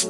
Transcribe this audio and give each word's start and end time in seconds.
Hey, 0.00 0.06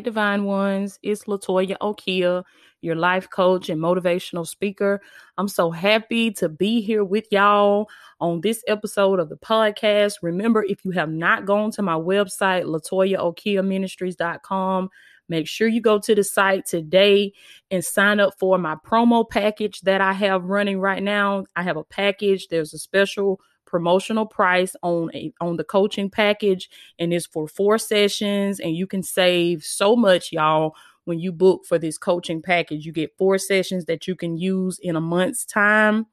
Divine 0.00 0.44
Ones, 0.44 0.98
it's 1.04 1.26
Latoya 1.26 1.76
Okia, 1.80 2.42
your 2.80 2.96
life 2.96 3.30
coach 3.30 3.68
and 3.68 3.80
motivational 3.80 4.44
speaker. 4.44 5.00
I'm 5.38 5.46
so 5.46 5.70
happy 5.70 6.32
to 6.32 6.48
be 6.48 6.80
here 6.80 7.04
with 7.04 7.28
y'all 7.30 7.88
on 8.18 8.40
this 8.40 8.64
episode 8.66 9.20
of 9.20 9.28
the 9.28 9.36
podcast. 9.36 10.14
Remember, 10.22 10.64
if 10.64 10.84
you 10.84 10.90
have 10.90 11.10
not 11.10 11.46
gone 11.46 11.70
to 11.70 11.82
my 11.82 11.94
website, 11.94 12.64
latoyaokiaministries.com, 12.64 14.90
make 15.28 15.48
sure 15.48 15.68
you 15.68 15.80
go 15.80 15.98
to 15.98 16.14
the 16.14 16.24
site 16.24 16.66
today 16.66 17.32
and 17.70 17.84
sign 17.84 18.20
up 18.20 18.34
for 18.38 18.58
my 18.58 18.76
promo 18.86 19.28
package 19.28 19.80
that 19.82 20.00
I 20.00 20.12
have 20.12 20.44
running 20.44 20.80
right 20.80 21.02
now. 21.02 21.44
I 21.56 21.62
have 21.62 21.76
a 21.76 21.84
package, 21.84 22.48
there's 22.48 22.74
a 22.74 22.78
special 22.78 23.40
promotional 23.66 24.26
price 24.26 24.76
on 24.82 25.10
a 25.14 25.32
on 25.40 25.56
the 25.56 25.64
coaching 25.64 26.08
package 26.08 26.70
and 27.00 27.12
it's 27.12 27.26
for 27.26 27.48
four 27.48 27.76
sessions 27.76 28.60
and 28.60 28.76
you 28.76 28.86
can 28.86 29.02
save 29.02 29.64
so 29.64 29.96
much 29.96 30.30
y'all 30.30 30.76
when 31.06 31.18
you 31.18 31.32
book 31.32 31.64
for 31.66 31.76
this 31.76 31.98
coaching 31.98 32.40
package 32.40 32.86
you 32.86 32.92
get 32.92 33.16
four 33.18 33.36
sessions 33.36 33.86
that 33.86 34.06
you 34.06 34.14
can 34.14 34.36
use 34.36 34.78
in 34.80 34.94
a 34.94 35.00
month's 35.00 35.44
time 35.44 36.06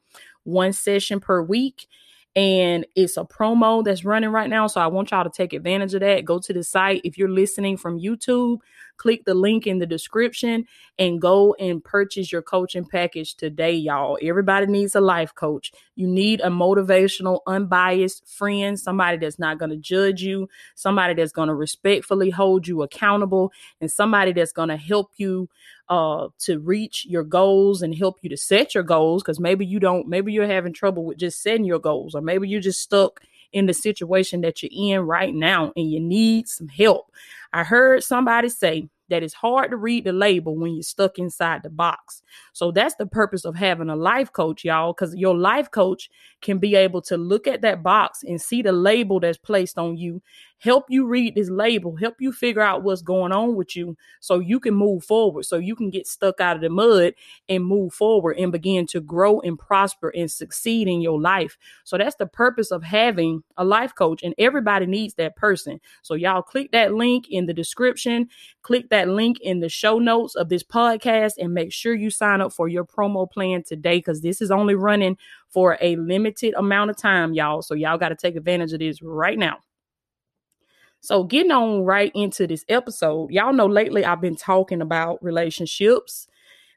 one 0.43 0.73
session 0.73 1.19
per 1.19 1.43
week 1.43 1.87
and 2.35 2.85
it's 2.95 3.17
a 3.17 3.23
promo 3.23 3.83
that's 3.83 4.05
running 4.05 4.29
right 4.29 4.49
now. 4.49 4.67
So 4.67 4.79
I 4.79 4.87
want 4.87 5.11
y'all 5.11 5.23
to 5.23 5.29
take 5.29 5.53
advantage 5.53 5.93
of 5.93 5.99
that. 5.99 6.23
Go 6.23 6.39
to 6.39 6.53
the 6.53 6.63
site. 6.63 7.01
If 7.03 7.17
you're 7.17 7.29
listening 7.29 7.75
from 7.75 7.99
YouTube, 7.99 8.59
click 8.95 9.25
the 9.25 9.33
link 9.33 9.67
in 9.67 9.79
the 9.79 9.85
description 9.85 10.65
and 10.97 11.19
go 11.19 11.55
and 11.59 11.83
purchase 11.83 12.31
your 12.31 12.41
coaching 12.41 12.85
package 12.85 13.35
today, 13.35 13.73
y'all. 13.73 14.17
Everybody 14.21 14.67
needs 14.67 14.95
a 14.95 15.01
life 15.01 15.35
coach. 15.35 15.73
You 15.95 16.07
need 16.07 16.39
a 16.39 16.49
motivational, 16.49 17.39
unbiased 17.47 18.27
friend, 18.27 18.79
somebody 18.79 19.17
that's 19.17 19.39
not 19.39 19.57
going 19.57 19.71
to 19.71 19.77
judge 19.77 20.21
you, 20.21 20.47
somebody 20.75 21.15
that's 21.15 21.31
going 21.31 21.49
to 21.49 21.55
respectfully 21.55 22.29
hold 22.29 22.67
you 22.67 22.83
accountable, 22.83 23.51
and 23.81 23.91
somebody 23.91 24.31
that's 24.31 24.53
going 24.53 24.69
to 24.69 24.77
help 24.77 25.11
you 25.17 25.49
uh, 25.91 26.29
to 26.39 26.57
reach 26.59 27.05
your 27.05 27.23
goals 27.23 27.81
and 27.81 27.93
help 27.93 28.17
you 28.21 28.29
to 28.29 28.37
set 28.37 28.73
your 28.73 28.83
goals 28.83 29.21
because 29.21 29.41
maybe 29.41 29.65
you 29.65 29.77
don't 29.77 30.07
maybe 30.07 30.31
you're 30.31 30.47
having 30.47 30.71
trouble 30.71 31.03
with 31.03 31.17
just 31.17 31.43
setting 31.43 31.65
your 31.65 31.79
goals 31.79 32.15
or 32.15 32.21
maybe 32.21 32.47
you're 32.47 32.61
just 32.61 32.81
stuck 32.81 33.19
in 33.51 33.65
the 33.65 33.73
situation 33.73 34.39
that 34.39 34.63
you're 34.63 34.71
in 34.71 35.05
right 35.05 35.35
now 35.35 35.73
and 35.75 35.91
you 35.91 35.99
need 35.99 36.47
some 36.47 36.69
help 36.69 37.11
i 37.51 37.61
heard 37.61 38.01
somebody 38.01 38.47
say 38.47 38.87
that 39.11 39.23
it's 39.23 39.33
hard 39.33 39.69
to 39.69 39.77
read 39.77 40.05
the 40.05 40.13
label 40.13 40.55
when 40.55 40.73
you're 40.73 40.81
stuck 40.81 41.19
inside 41.19 41.61
the 41.63 41.69
box. 41.69 42.23
So 42.53 42.71
that's 42.71 42.95
the 42.95 43.05
purpose 43.05 43.43
of 43.43 43.55
having 43.55 43.89
a 43.89 43.95
life 43.95 44.31
coach, 44.31 44.63
y'all, 44.63 44.93
because 44.93 45.13
your 45.15 45.35
life 45.35 45.69
coach 45.69 46.09
can 46.41 46.57
be 46.57 46.75
able 46.75 47.01
to 47.03 47.17
look 47.17 47.45
at 47.45 47.61
that 47.61 47.83
box 47.83 48.23
and 48.23 48.41
see 48.41 48.61
the 48.61 48.71
label 48.71 49.19
that's 49.19 49.37
placed 49.37 49.77
on 49.77 49.97
you, 49.97 50.21
help 50.61 50.85
you 50.89 51.07
read 51.07 51.33
this 51.33 51.49
label, 51.49 51.95
help 51.95 52.15
you 52.19 52.31
figure 52.31 52.61
out 52.61 52.83
what's 52.83 53.01
going 53.01 53.31
on 53.31 53.55
with 53.55 53.75
you 53.75 53.97
so 54.19 54.39
you 54.39 54.59
can 54.59 54.75
move 54.75 55.03
forward, 55.03 55.43
so 55.43 55.57
you 55.57 55.75
can 55.75 55.89
get 55.89 56.05
stuck 56.05 56.39
out 56.39 56.55
of 56.55 56.61
the 56.61 56.69
mud 56.69 57.13
and 57.49 57.65
move 57.65 57.91
forward 57.91 58.37
and 58.37 58.51
begin 58.51 58.85
to 58.85 59.01
grow 59.01 59.39
and 59.41 59.57
prosper 59.57 60.09
and 60.09 60.29
succeed 60.29 60.87
in 60.87 61.01
your 61.01 61.19
life. 61.19 61.57
So 61.83 61.97
that's 61.97 62.15
the 62.15 62.27
purpose 62.27 62.69
of 62.69 62.83
having 62.83 63.43
a 63.57 63.65
life 63.65 63.95
coach, 63.95 64.21
and 64.21 64.35
everybody 64.37 64.85
needs 64.85 65.15
that 65.15 65.35
person. 65.35 65.81
So 66.03 66.13
y'all 66.13 66.43
click 66.43 66.71
that 66.73 66.93
link 66.93 67.27
in 67.29 67.47
the 67.47 67.53
description, 67.53 68.29
click 68.61 68.89
that 68.89 69.09
link 69.09 69.39
in 69.41 69.61
the 69.61 69.69
show 69.69 69.97
notes 69.97 70.35
of 70.35 70.49
this 70.49 70.63
podcast 70.63 71.33
and 71.39 71.55
make 71.55 71.73
sure 71.73 71.95
you 71.95 72.11
sign 72.11 72.39
up 72.39 72.53
for 72.53 72.67
your 72.67 72.85
promo 72.85 73.29
plan 73.29 73.63
today 73.63 73.97
because 73.97 74.21
this 74.21 74.41
is 74.41 74.51
only 74.51 74.75
running 74.75 75.17
for 75.49 75.79
a 75.81 75.95
limited 75.95 76.53
amount 76.53 76.91
of 76.91 76.97
time, 76.97 77.33
y'all. 77.33 77.63
So 77.63 77.73
y'all 77.73 77.97
got 77.97 78.09
to 78.09 78.15
take 78.15 78.35
advantage 78.35 78.73
of 78.73 78.79
this 78.79 79.01
right 79.01 79.39
now. 79.39 79.57
So, 81.01 81.23
getting 81.23 81.51
on 81.51 81.81
right 81.83 82.11
into 82.13 82.45
this 82.47 82.63
episode, 82.69 83.31
y'all 83.31 83.53
know 83.53 83.65
lately 83.65 84.05
I've 84.05 84.21
been 84.21 84.35
talking 84.35 84.81
about 84.81 85.23
relationships. 85.23 86.27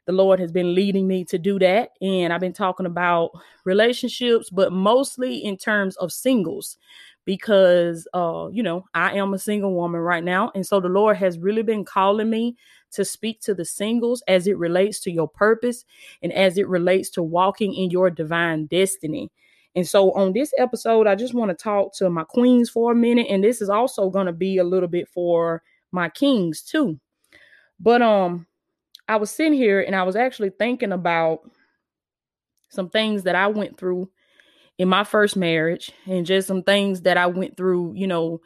The 0.05 0.13
Lord 0.13 0.39
has 0.39 0.51
been 0.51 0.75
leading 0.75 1.07
me 1.07 1.25
to 1.25 1.37
do 1.37 1.59
that. 1.59 1.91
And 2.01 2.33
I've 2.33 2.41
been 2.41 2.53
talking 2.53 2.87
about 2.87 3.31
relationships, 3.65 4.49
but 4.49 4.71
mostly 4.73 5.37
in 5.37 5.57
terms 5.57 5.97
of 5.97 6.13
singles 6.13 6.77
because 7.25 8.07
uh 8.15 8.47
you 8.53 8.63
know 8.63 8.85
I 8.95 9.17
am 9.17 9.33
a 9.35 9.39
single 9.39 9.75
woman 9.75 10.01
right 10.01 10.23
now 10.23 10.51
and 10.55 10.65
so 10.65 10.79
the 10.79 10.89
Lord 10.89 11.17
has 11.17 11.37
really 11.39 11.63
been 11.63 11.85
calling 11.85 12.29
me 12.31 12.55
to 12.93 13.05
speak 13.05 13.41
to 13.41 13.53
the 13.53 13.65
singles 13.65 14.23
as 14.27 14.47
it 14.47 14.57
relates 14.57 14.99
to 15.01 15.11
your 15.11 15.27
purpose 15.27 15.85
and 16.23 16.33
as 16.33 16.57
it 16.57 16.67
relates 16.69 17.09
to 17.11 17.23
walking 17.23 17.75
in 17.75 17.91
your 17.91 18.09
divine 18.09 18.67
destiny. 18.67 19.29
And 19.75 19.87
so 19.87 20.11
on 20.13 20.33
this 20.33 20.53
episode 20.57 21.07
I 21.07 21.15
just 21.15 21.33
want 21.33 21.49
to 21.49 21.55
talk 21.55 21.93
to 21.97 22.09
my 22.09 22.23
queens 22.23 22.69
for 22.69 22.91
a 22.91 22.95
minute 22.95 23.27
and 23.29 23.43
this 23.43 23.61
is 23.61 23.69
also 23.69 24.09
going 24.09 24.27
to 24.27 24.33
be 24.33 24.57
a 24.57 24.63
little 24.63 24.89
bit 24.89 25.07
for 25.09 25.61
my 25.91 26.09
kings 26.09 26.61
too. 26.61 26.99
But 27.79 28.01
um 28.01 28.47
I 29.07 29.17
was 29.17 29.29
sitting 29.29 29.53
here 29.53 29.81
and 29.81 29.95
I 29.95 30.03
was 30.03 30.15
actually 30.15 30.51
thinking 30.51 30.91
about 30.91 31.39
some 32.69 32.89
things 32.89 33.23
that 33.23 33.35
I 33.35 33.47
went 33.47 33.77
through 33.77 34.09
in 34.77 34.89
my 34.89 35.03
first 35.03 35.37
marriage 35.37 35.91
and 36.05 36.25
just 36.25 36.47
some 36.47 36.63
things 36.63 37.01
that 37.01 37.17
I 37.17 37.27
went 37.27 37.55
through, 37.55 37.93
you 37.95 38.07
know, 38.07 38.41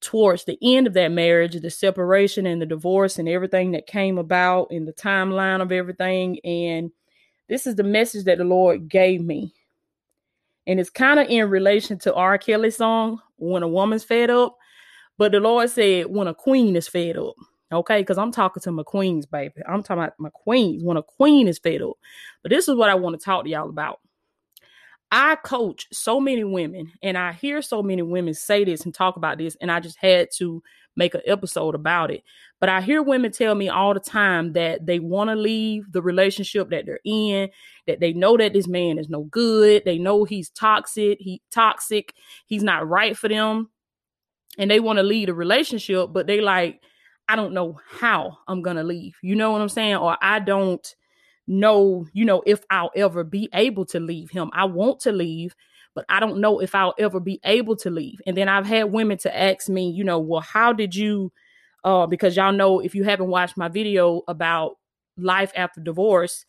towards 0.00 0.44
the 0.44 0.58
end 0.62 0.86
of 0.86 0.94
that 0.94 1.12
marriage, 1.12 1.54
the 1.60 1.70
separation 1.70 2.46
and 2.46 2.60
the 2.60 2.66
divorce 2.66 3.18
and 3.18 3.28
everything 3.28 3.72
that 3.72 3.86
came 3.86 4.18
about 4.18 4.68
in 4.70 4.84
the 4.84 4.92
timeline 4.92 5.62
of 5.62 5.72
everything. 5.72 6.38
And 6.44 6.90
this 7.48 7.66
is 7.66 7.76
the 7.76 7.84
message 7.84 8.24
that 8.24 8.38
the 8.38 8.44
Lord 8.44 8.88
gave 8.88 9.22
me. 9.22 9.54
And 10.66 10.80
it's 10.80 10.90
kind 10.90 11.20
of 11.20 11.28
in 11.28 11.48
relation 11.50 11.98
to 12.00 12.14
R. 12.14 12.38
Kelly's 12.38 12.76
song, 12.76 13.20
When 13.36 13.62
a 13.62 13.68
Woman's 13.68 14.04
Fed 14.04 14.30
Up. 14.30 14.56
But 15.18 15.32
the 15.32 15.40
Lord 15.40 15.70
said, 15.70 16.06
When 16.06 16.26
a 16.26 16.34
queen 16.34 16.76
is 16.76 16.88
fed 16.88 17.16
up. 17.16 17.34
Okay, 17.72 18.02
because 18.02 18.18
I'm 18.18 18.30
talking 18.30 18.62
to 18.62 18.72
my 18.72 18.82
queens, 18.84 19.26
baby. 19.26 19.54
I'm 19.68 19.82
talking 19.82 20.04
about 20.04 20.14
my 20.18 20.30
queens 20.30 20.84
when 20.84 20.96
a 20.96 21.02
queen 21.02 21.48
is 21.48 21.58
fed 21.58 21.82
up. 21.82 21.94
But 22.42 22.50
this 22.50 22.68
is 22.68 22.76
what 22.76 22.90
I 22.90 22.94
want 22.94 23.18
to 23.18 23.24
talk 23.24 23.44
to 23.44 23.50
y'all 23.50 23.68
about. 23.68 24.00
I 25.10 25.36
coach 25.36 25.86
so 25.92 26.20
many 26.20 26.44
women 26.44 26.92
and 27.02 27.16
I 27.16 27.32
hear 27.32 27.62
so 27.62 27.82
many 27.82 28.02
women 28.02 28.34
say 28.34 28.64
this 28.64 28.84
and 28.84 28.94
talk 28.94 29.16
about 29.16 29.38
this, 29.38 29.56
and 29.60 29.72
I 29.72 29.80
just 29.80 29.96
had 29.98 30.28
to 30.36 30.62
make 30.96 31.14
an 31.14 31.22
episode 31.26 31.74
about 31.74 32.10
it. 32.10 32.22
But 32.60 32.68
I 32.68 32.80
hear 32.80 33.02
women 33.02 33.32
tell 33.32 33.54
me 33.54 33.68
all 33.68 33.94
the 33.94 34.00
time 34.00 34.52
that 34.52 34.86
they 34.86 34.98
want 34.98 35.30
to 35.30 35.36
leave 35.36 35.90
the 35.92 36.02
relationship 36.02 36.70
that 36.70 36.86
they're 36.86 37.00
in, 37.04 37.50
that 37.86 38.00
they 38.00 38.12
know 38.12 38.36
that 38.36 38.52
this 38.52 38.68
man 38.68 38.98
is 38.98 39.08
no 39.08 39.24
good, 39.24 39.82
they 39.84 39.98
know 39.98 40.24
he's 40.24 40.50
toxic, 40.50 41.18
he 41.20 41.42
toxic, 41.50 42.14
he's 42.46 42.62
not 42.62 42.88
right 42.88 43.16
for 43.16 43.28
them, 43.28 43.70
and 44.58 44.70
they 44.70 44.80
want 44.80 44.98
to 44.98 45.02
leave 45.02 45.26
the 45.26 45.34
relationship, 45.34 46.12
but 46.12 46.26
they 46.26 46.40
like, 46.40 46.80
I 47.28 47.36
don't 47.36 47.54
know 47.54 47.80
how 47.90 48.38
I'm 48.46 48.62
gonna 48.62 48.84
leave. 48.84 49.16
You 49.22 49.34
know 49.34 49.52
what 49.52 49.60
I'm 49.60 49.68
saying? 49.68 49.96
Or 49.96 50.16
I 50.22 50.40
don't 50.40 50.86
know, 51.46 52.06
you 52.12 52.24
know, 52.24 52.42
if 52.46 52.64
I'll 52.70 52.90
ever 52.94 53.24
be 53.24 53.48
able 53.52 53.84
to 53.86 54.00
leave 54.00 54.30
him. 54.30 54.50
I 54.52 54.64
want 54.66 55.00
to 55.00 55.12
leave, 55.12 55.54
but 55.94 56.04
I 56.08 56.20
don't 56.20 56.40
know 56.40 56.60
if 56.60 56.74
I'll 56.74 56.94
ever 56.98 57.20
be 57.20 57.40
able 57.44 57.76
to 57.76 57.90
leave. 57.90 58.20
And 58.26 58.36
then 58.36 58.48
I've 58.48 58.66
had 58.66 58.92
women 58.92 59.18
to 59.18 59.36
ask 59.36 59.68
me, 59.68 59.90
you 59.90 60.04
know, 60.04 60.18
well, 60.18 60.40
how 60.40 60.72
did 60.72 60.94
you 60.94 61.32
uh 61.84 62.06
because 62.06 62.36
y'all 62.36 62.52
know 62.52 62.80
if 62.80 62.94
you 62.94 63.04
haven't 63.04 63.28
watched 63.28 63.56
my 63.56 63.68
video 63.68 64.22
about 64.26 64.76
life 65.16 65.52
after 65.54 65.80
divorce, 65.80 66.44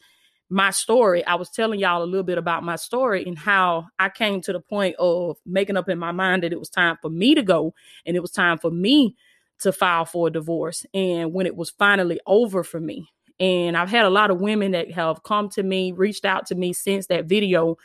my 0.50 0.70
story, 0.70 1.26
I 1.26 1.36
was 1.36 1.50
telling 1.50 1.80
y'all 1.80 2.04
a 2.04 2.06
little 2.06 2.24
bit 2.24 2.38
about 2.38 2.64
my 2.64 2.76
story 2.76 3.26
and 3.26 3.38
how 3.38 3.88
I 3.98 4.10
came 4.10 4.42
to 4.42 4.54
the 4.54 4.60
point 4.60 4.96
of 5.00 5.38
making 5.46 5.78
up 5.78 5.90
in 5.90 5.98
my 5.98 6.12
mind 6.12 6.44
that 6.44 6.54
it 6.54 6.60
was 6.60 6.70
time 6.70 6.98
for 7.02 7.10
me 7.10 7.36
to 7.36 7.42
go 7.42 7.74
and 8.06 8.16
it 8.16 8.22
was 8.22 8.32
time 8.32 8.58
for 8.60 8.70
me 8.70 9.16
to 9.60 9.72
file 9.72 10.06
for 10.06 10.28
a 10.28 10.32
divorce. 10.32 10.86
And 10.94 11.34
when 11.34 11.46
it 11.46 11.56
was 11.56 11.70
finally 11.72 12.20
over 12.28 12.64
for 12.64 12.80
me, 12.80 13.10
and 13.40 13.76
I've 13.76 13.90
had 13.90 14.06
a 14.06 14.10
lot 14.10 14.32
of 14.32 14.40
women 14.40 14.72
that 14.72 14.92
have 14.92 15.24
come 15.24 15.50
to 15.50 15.64
me, 15.64 15.92
reached 15.92 16.26
out 16.26 16.46
to 16.48 16.56
me 16.56 16.74
since 16.74 17.08
that 17.08 17.26
video, 17.26 17.78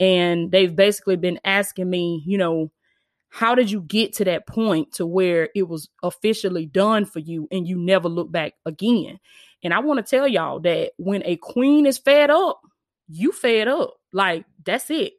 and 0.00 0.50
they've 0.50 0.74
basically 0.74 1.16
been 1.16 1.38
asking 1.44 1.88
me, 1.88 2.22
you 2.26 2.38
know, 2.38 2.70
how 3.30 3.54
did 3.54 3.70
you 3.70 3.80
get 3.80 4.12
to 4.14 4.24
that 4.26 4.46
point 4.46 4.92
to 4.92 5.06
where 5.06 5.48
it 5.54 5.66
was 5.66 5.88
officially 6.02 6.66
done 6.66 7.06
for 7.06 7.18
you 7.18 7.48
and 7.50 7.66
you 7.66 7.78
never 7.78 8.08
look 8.08 8.30
back 8.30 8.52
again? 8.66 9.18
And 9.62 9.72
I 9.72 9.78
want 9.80 10.04
to 10.04 10.10
tell 10.16 10.28
y'all 10.28 10.60
that 10.60 10.92
when 10.98 11.22
a 11.24 11.36
queen 11.36 11.86
is 11.86 11.96
fed 11.96 12.30
up, 12.30 12.60
you 13.08 13.32
fed 13.32 13.68
up. 13.68 13.94
Like 14.12 14.44
that's 14.64 14.90
it. 14.90 15.14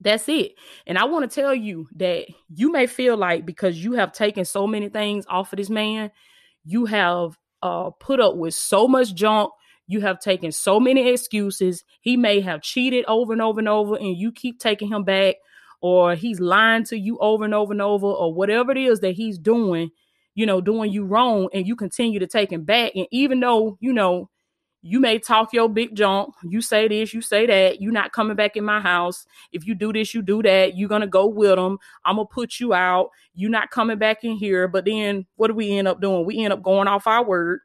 That's 0.00 0.28
it. 0.28 0.52
And 0.86 0.98
I 0.98 1.04
want 1.04 1.28
to 1.28 1.40
tell 1.40 1.54
you 1.54 1.88
that 1.96 2.26
you 2.48 2.72
may 2.72 2.86
feel 2.86 3.16
like 3.16 3.44
because 3.44 3.82
you 3.82 3.92
have 3.94 4.12
taken 4.12 4.44
so 4.44 4.66
many 4.66 4.88
things 4.88 5.24
off 5.28 5.52
of 5.52 5.56
this 5.56 5.70
man, 5.70 6.10
you 6.64 6.86
have 6.86 7.36
uh, 7.62 7.90
put 7.90 8.20
up 8.20 8.36
with 8.36 8.54
so 8.54 8.86
much 8.86 9.14
junk. 9.14 9.52
You 9.88 10.00
have 10.02 10.20
taken 10.20 10.52
so 10.52 10.78
many 10.78 11.08
excuses. 11.08 11.82
He 12.00 12.16
may 12.16 12.40
have 12.40 12.62
cheated 12.62 13.04
over 13.06 13.32
and 13.32 13.42
over 13.42 13.58
and 13.58 13.68
over, 13.68 13.96
and 13.96 14.16
you 14.16 14.30
keep 14.30 14.60
taking 14.60 14.88
him 14.88 15.02
back, 15.02 15.36
or 15.80 16.14
he's 16.14 16.38
lying 16.38 16.84
to 16.84 16.98
you 16.98 17.18
over 17.18 17.44
and 17.44 17.54
over 17.54 17.72
and 17.72 17.82
over, 17.82 18.06
or 18.06 18.32
whatever 18.32 18.70
it 18.70 18.78
is 18.78 19.00
that 19.00 19.12
he's 19.12 19.38
doing, 19.38 19.90
you 20.34 20.46
know, 20.46 20.60
doing 20.60 20.92
you 20.92 21.04
wrong, 21.04 21.48
and 21.52 21.66
you 21.66 21.74
continue 21.74 22.20
to 22.20 22.26
take 22.26 22.52
him 22.52 22.64
back. 22.64 22.92
And 22.94 23.06
even 23.10 23.40
though, 23.40 23.78
you 23.80 23.92
know, 23.92 24.30
you 24.82 25.00
may 25.00 25.18
talk 25.18 25.52
your 25.52 25.68
big 25.68 25.96
junk. 25.96 26.34
You 26.44 26.60
say 26.60 26.86
this, 26.86 27.12
you 27.12 27.20
say 27.20 27.46
that. 27.46 27.80
You're 27.80 27.92
not 27.92 28.12
coming 28.12 28.36
back 28.36 28.56
in 28.56 28.64
my 28.64 28.80
house. 28.80 29.26
If 29.52 29.66
you 29.66 29.74
do 29.74 29.92
this, 29.92 30.14
you 30.14 30.22
do 30.22 30.42
that. 30.42 30.76
You're 30.76 30.88
gonna 30.88 31.08
go 31.08 31.26
with 31.26 31.56
them. 31.56 31.78
I'm 32.04 32.16
gonna 32.16 32.28
put 32.28 32.60
you 32.60 32.74
out. 32.74 33.10
You're 33.34 33.50
not 33.50 33.70
coming 33.70 33.98
back 33.98 34.22
in 34.22 34.36
here. 34.36 34.68
But 34.68 34.84
then 34.84 35.26
what 35.36 35.48
do 35.48 35.54
we 35.54 35.76
end 35.76 35.88
up 35.88 36.00
doing? 36.00 36.24
We 36.24 36.44
end 36.44 36.52
up 36.52 36.62
going 36.62 36.86
off 36.86 37.06
our 37.08 37.24
word. 37.24 37.60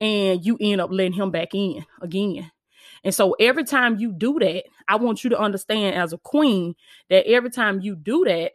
And 0.00 0.44
you 0.44 0.58
end 0.60 0.80
up 0.80 0.90
letting 0.90 1.12
him 1.12 1.30
back 1.30 1.54
in 1.54 1.84
again. 2.00 2.50
And 3.04 3.14
so 3.14 3.34
every 3.38 3.64
time 3.64 3.98
you 3.98 4.12
do 4.12 4.38
that, 4.40 4.64
I 4.88 4.96
want 4.96 5.24
you 5.24 5.30
to 5.30 5.38
understand 5.38 5.96
as 5.96 6.12
a 6.12 6.18
queen 6.18 6.74
that 7.10 7.26
every 7.26 7.50
time 7.50 7.80
you 7.80 7.96
do 7.96 8.24
that, 8.24 8.52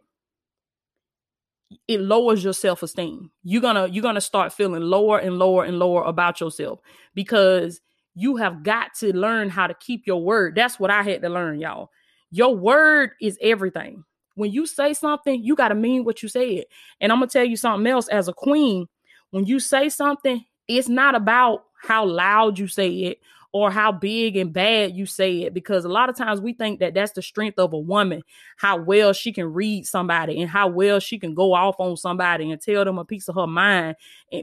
it 1.88 2.00
lowers 2.00 2.44
your 2.44 2.54
self-esteem. 2.54 3.30
You're 3.44 3.62
gonna 3.62 3.88
you're 3.88 4.02
gonna 4.02 4.22
start 4.22 4.54
feeling 4.54 4.84
lower 4.84 5.20
and 5.20 5.38
lower 5.38 5.66
and 5.66 5.80
lower 5.80 6.04
about 6.04 6.40
yourself 6.40 6.80
because 7.14 7.82
you 8.16 8.38
have 8.38 8.64
got 8.64 8.94
to 8.96 9.16
learn 9.16 9.50
how 9.50 9.68
to 9.68 9.74
keep 9.76 10.08
your 10.08 10.22
word. 10.22 10.56
That's 10.56 10.80
what 10.80 10.92
I 10.92 11.04
had 11.04 11.22
to 11.22 11.30
learn, 11.30 11.60
y'all. 11.60 11.92
Your 12.32 12.56
word 12.56 13.12
is 13.22 13.38
everything. 13.42 14.04
When 14.36 14.52
you 14.52 14.66
say 14.66 14.94
something, 14.94 15.44
you 15.44 15.56
got 15.56 15.70
to 15.70 15.76
mean 15.76 16.04
what 16.04 16.24
you 16.24 16.30
said. 16.30 16.66
And 17.02 17.12
I'm 17.12 17.20
gonna 17.20 17.28
tell 17.28 17.46
you 17.46 17.58
something 17.58 17.86
else 17.92 18.08
as 18.08 18.28
a 18.28 18.34
queen, 18.34 18.88
when 19.32 19.46
you 19.46 19.60
say 19.60 19.90
something, 19.90 20.46
it's 20.68 20.90
not 20.90 21.16
about 21.16 21.66
how 21.82 22.06
loud 22.06 22.60
you 22.60 22.68
say 22.68 22.90
it 22.90 23.20
or 23.54 23.72
how 23.72 23.92
big 23.92 24.36
and 24.36 24.52
bad 24.52 24.96
you 24.96 25.06
say 25.06 25.44
it 25.44 25.54
because 25.54 25.86
a 25.86 25.90
lot 25.90 26.10
of 26.10 26.16
times 26.16 26.42
we 26.42 26.54
think 26.54 26.80
that 26.80 26.94
that's 26.94 27.14
the 27.14 27.22
strength 27.22 27.58
of 27.58 27.74
a 27.74 27.80
woman 27.80 28.22
how 28.58 28.78
well 28.78 29.14
she 29.14 29.32
can 29.32 29.52
read 29.54 29.86
somebody 29.86 30.42
and 30.42 30.50
how 30.50 30.68
well 30.68 31.00
she 31.00 31.18
can 31.18 31.34
go 31.34 31.54
off 31.54 31.76
on 31.80 31.96
somebody 31.96 32.52
and 32.52 32.62
tell 32.62 32.84
them 32.84 32.98
a 32.98 33.06
piece 33.06 33.28
of 33.30 33.36
her 33.36 33.48
mind 33.48 33.96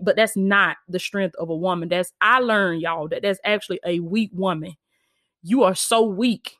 but 0.03 0.17
that's 0.17 0.37
not 0.37 0.79
the 0.89 0.99
strength 0.99 1.35
of 1.37 1.51
a 1.51 1.57
woman. 1.57 1.89
That's 1.89 2.13
i 2.21 2.41
learned 2.41 2.81
y'all 2.81 3.09
that 3.09 3.23
that's 3.23 3.41
actually 3.45 3.81
a 3.85 4.01
weak 4.01 4.31
woman. 4.33 4.75
You 5.43 5.65
are 5.65 5.75
so 5.75 6.03
weak 6.03 6.57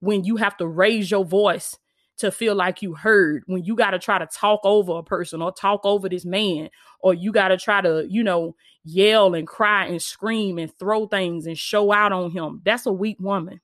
when 0.00 0.24
you 0.24 0.36
have 0.36 0.56
to 0.56 0.66
raise 0.66 1.10
your 1.10 1.24
voice 1.24 1.76
to 2.18 2.30
feel 2.30 2.54
like 2.54 2.82
you 2.82 2.94
heard 2.94 3.42
when 3.46 3.64
you 3.64 3.74
got 3.76 3.90
to 3.90 3.98
try 3.98 4.18
to 4.18 4.26
talk 4.26 4.60
over 4.64 4.98
a 4.98 5.02
person 5.02 5.42
or 5.42 5.52
talk 5.52 5.80
over 5.84 6.08
this 6.08 6.24
man 6.24 6.70
or 7.00 7.12
you 7.12 7.30
got 7.30 7.48
to 7.48 7.56
try 7.56 7.80
to 7.80 8.06
you 8.08 8.22
know 8.22 8.54
yell 8.84 9.34
and 9.34 9.46
cry 9.46 9.86
and 9.86 10.00
scream 10.00 10.58
and 10.58 10.72
throw 10.78 11.06
things 11.06 11.46
and 11.46 11.58
show 11.58 11.92
out 11.92 12.12
on 12.12 12.30
him. 12.30 12.62
That's 12.64 12.86
a 12.86 12.92
weak 12.92 13.18
woman. 13.20 13.60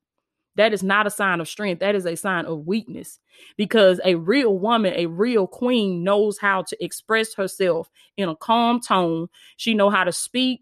That 0.56 0.74
is 0.74 0.82
not 0.82 1.06
a 1.06 1.10
sign 1.10 1.40
of 1.40 1.48
strength. 1.48 1.78
That 1.78 1.94
is 1.94 2.04
a 2.04 2.16
sign 2.16 2.44
of 2.44 2.66
weakness 2.66 3.18
because 3.56 4.00
a 4.04 4.16
real 4.16 4.58
woman 4.58 4.92
a 4.96 5.06
real 5.06 5.46
queen 5.46 6.04
knows 6.04 6.38
how 6.38 6.62
to 6.62 6.84
express 6.84 7.34
herself 7.34 7.90
in 8.16 8.28
a 8.28 8.36
calm 8.36 8.80
tone. 8.80 9.28
She 9.56 9.72
know 9.72 9.88
how 9.88 10.04
to 10.04 10.12
speak 10.12 10.60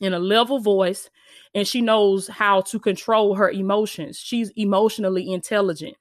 in 0.00 0.12
a 0.12 0.18
level 0.18 0.58
voice 0.58 1.08
and 1.54 1.68
she 1.68 1.80
knows 1.80 2.26
how 2.26 2.62
to 2.62 2.80
control 2.80 3.34
her 3.36 3.50
emotions. 3.50 4.18
She's 4.18 4.50
emotionally 4.56 5.30
intelligent 5.30 5.96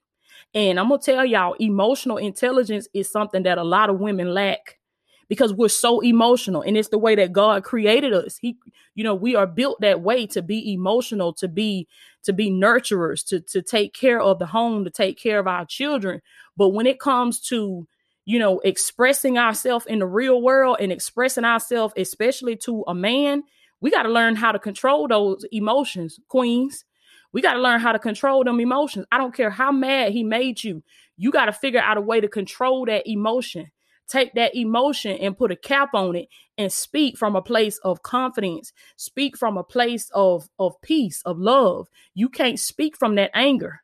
and 0.53 0.79
I'm 0.79 0.87
going 0.89 0.99
to 0.99 1.05
tell 1.05 1.25
y'all, 1.25 1.53
emotional 1.59 2.17
intelligence 2.17 2.87
is 2.93 3.11
something 3.11 3.43
that 3.43 3.57
a 3.57 3.63
lot 3.63 3.89
of 3.89 3.99
women 3.99 4.33
lack 4.33 4.79
because 5.27 5.53
we're 5.53 5.69
so 5.69 5.99
emotional 5.99 6.63
and 6.63 6.75
it's 6.75 6.89
the 6.89 6.97
way 6.97 7.13
that 7.15 7.31
God 7.31 7.63
created 7.63 8.13
us. 8.13 8.37
He 8.37 8.57
you 8.95 9.03
know, 9.03 9.15
we 9.15 9.35
are 9.35 9.47
built 9.47 9.79
that 9.81 10.01
way 10.01 10.25
to 10.27 10.41
be 10.41 10.73
emotional, 10.73 11.33
to 11.33 11.47
be 11.47 11.87
to 12.23 12.33
be 12.33 12.51
nurturers, 12.51 13.25
to 13.27 13.39
to 13.41 13.61
take 13.61 13.93
care 13.93 14.19
of 14.19 14.39
the 14.39 14.47
home, 14.47 14.83
to 14.85 14.89
take 14.89 15.17
care 15.19 15.39
of 15.39 15.47
our 15.47 15.65
children. 15.65 16.21
But 16.57 16.69
when 16.69 16.87
it 16.87 16.99
comes 16.99 17.39
to 17.47 17.87
you 18.29 18.37
know, 18.37 18.59
expressing 18.59 19.39
ourselves 19.39 19.87
in 19.87 19.97
the 19.97 20.05
real 20.05 20.39
world 20.39 20.77
and 20.79 20.91
expressing 20.91 21.43
ourselves, 21.45 21.95
especially 21.97 22.55
to 22.55 22.83
a 22.87 22.93
man, 22.93 23.41
we 23.81 23.89
got 23.89 24.03
to 24.03 24.09
learn 24.09 24.35
how 24.35 24.51
to 24.51 24.59
control 24.59 25.07
those 25.07 25.43
emotions, 25.51 26.19
queens. 26.27 26.85
We 27.31 27.41
got 27.41 27.53
to 27.53 27.61
learn 27.61 27.79
how 27.79 27.91
to 27.91 27.99
control 27.99 28.43
them 28.43 28.59
emotions. 28.59 29.05
I 29.11 29.17
don't 29.17 29.35
care 29.35 29.49
how 29.49 29.71
mad 29.71 30.11
he 30.11 30.23
made 30.23 30.63
you. 30.63 30.83
You 31.17 31.31
got 31.31 31.45
to 31.45 31.53
figure 31.53 31.79
out 31.79 31.97
a 31.97 32.01
way 32.01 32.21
to 32.21 32.27
control 32.27 32.85
that 32.85 33.07
emotion. 33.07 33.71
Take 34.07 34.33
that 34.33 34.55
emotion 34.55 35.17
and 35.17 35.37
put 35.37 35.51
a 35.51 35.55
cap 35.55 35.93
on 35.93 36.15
it 36.15 36.29
and 36.57 36.71
speak 36.71 37.17
from 37.17 37.35
a 37.35 37.41
place 37.41 37.77
of 37.83 38.01
confidence. 38.01 38.73
Speak 38.95 39.37
from 39.37 39.57
a 39.57 39.63
place 39.63 40.09
of, 40.13 40.49
of 40.57 40.81
peace, 40.81 41.21
of 41.25 41.37
love. 41.37 41.87
You 42.15 42.29
can't 42.29 42.59
speak 42.59 42.97
from 42.97 43.15
that 43.15 43.31
anger. 43.35 43.81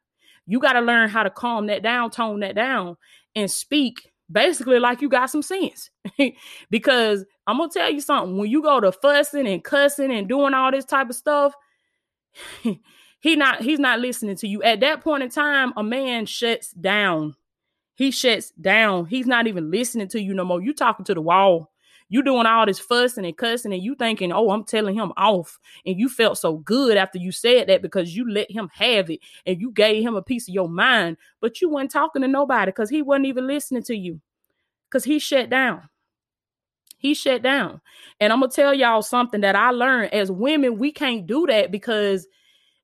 You 0.47 0.59
got 0.59 0.73
to 0.73 0.81
learn 0.81 1.09
how 1.09 1.23
to 1.23 1.29
calm 1.29 1.67
that 1.67 1.83
down, 1.83 2.09
tone 2.09 2.39
that 2.39 2.55
down, 2.55 2.97
and 3.35 3.49
speak 3.49 4.11
basically 4.31 4.79
like 4.79 5.01
you 5.01 5.09
got 5.09 5.29
some 5.29 5.41
sense. 5.41 5.89
because 6.69 7.25
I'm 7.47 7.57
to 7.59 7.69
tell 7.71 7.91
you 7.91 8.01
something 8.01 8.37
when 8.37 8.49
you 8.49 8.61
go 8.61 8.79
to 8.79 8.91
fussing 8.91 9.47
and 9.47 9.63
cussing 9.63 10.11
and 10.11 10.27
doing 10.27 10.53
all 10.53 10.71
this 10.71 10.85
type 10.85 11.09
of 11.09 11.15
stuff, 11.15 11.53
he 13.25 13.35
not 13.35 13.63
he's 13.63 13.79
not 13.79 13.99
listening 13.99 14.35
to 14.35 14.47
you. 14.47 14.61
At 14.61 14.81
that 14.81 15.01
point 15.01 15.23
in 15.23 15.29
time 15.31 15.73
a 15.75 15.81
man 15.81 16.27
shuts 16.27 16.69
down. 16.69 17.35
He 17.95 18.11
shuts 18.11 18.51
down. 18.51 19.07
He's 19.07 19.25
not 19.25 19.47
even 19.47 19.71
listening 19.71 20.09
to 20.09 20.21
you 20.21 20.35
no 20.35 20.45
more. 20.45 20.61
You 20.61 20.75
talking 20.75 21.05
to 21.05 21.15
the 21.15 21.21
wall. 21.21 21.71
You 22.07 22.21
doing 22.21 22.45
all 22.45 22.67
this 22.67 22.77
fussing 22.77 23.25
and 23.25 23.35
cussing 23.35 23.73
and 23.73 23.81
you 23.81 23.95
thinking 23.95 24.31
oh 24.31 24.51
i'm 24.51 24.63
telling 24.63 24.93
him 24.93 25.11
off. 25.17 25.57
And 25.87 25.99
you 25.99 26.07
felt 26.07 26.37
so 26.37 26.57
good 26.57 26.97
after 26.97 27.17
you 27.17 27.31
said 27.31 27.65
that 27.67 27.81
because 27.81 28.15
you 28.15 28.29
let 28.31 28.51
him 28.51 28.69
have 28.73 29.09
it 29.09 29.21
and 29.47 29.59
you 29.59 29.71
gave 29.71 30.03
him 30.03 30.15
a 30.15 30.21
piece 30.21 30.47
of 30.47 30.53
your 30.53 30.69
mind 30.69 31.17
but 31.41 31.61
you 31.61 31.69
weren't 31.71 31.89
talking 31.89 32.21
to 32.21 32.27
nobody 32.27 32.67
because 32.67 32.91
he 32.91 33.01
wasn't 33.01 33.25
even 33.25 33.47
listening 33.47 33.81
to 33.85 33.95
you. 33.95 34.21
Because 34.87 35.03
he 35.03 35.17
shut 35.17 35.49
down. 35.49 35.89
He 36.99 37.15
shut 37.15 37.41
down. 37.41 37.81
And 38.19 38.31
i'm 38.31 38.39
gonna 38.41 38.51
tell 38.51 38.75
y'all 38.75 39.01
something 39.01 39.41
that 39.41 39.55
i 39.55 39.71
learned. 39.71 40.13
As 40.13 40.31
women 40.31 40.77
we 40.77 40.91
can't 40.91 41.25
do 41.25 41.47
that 41.47 41.71
because 41.71 42.27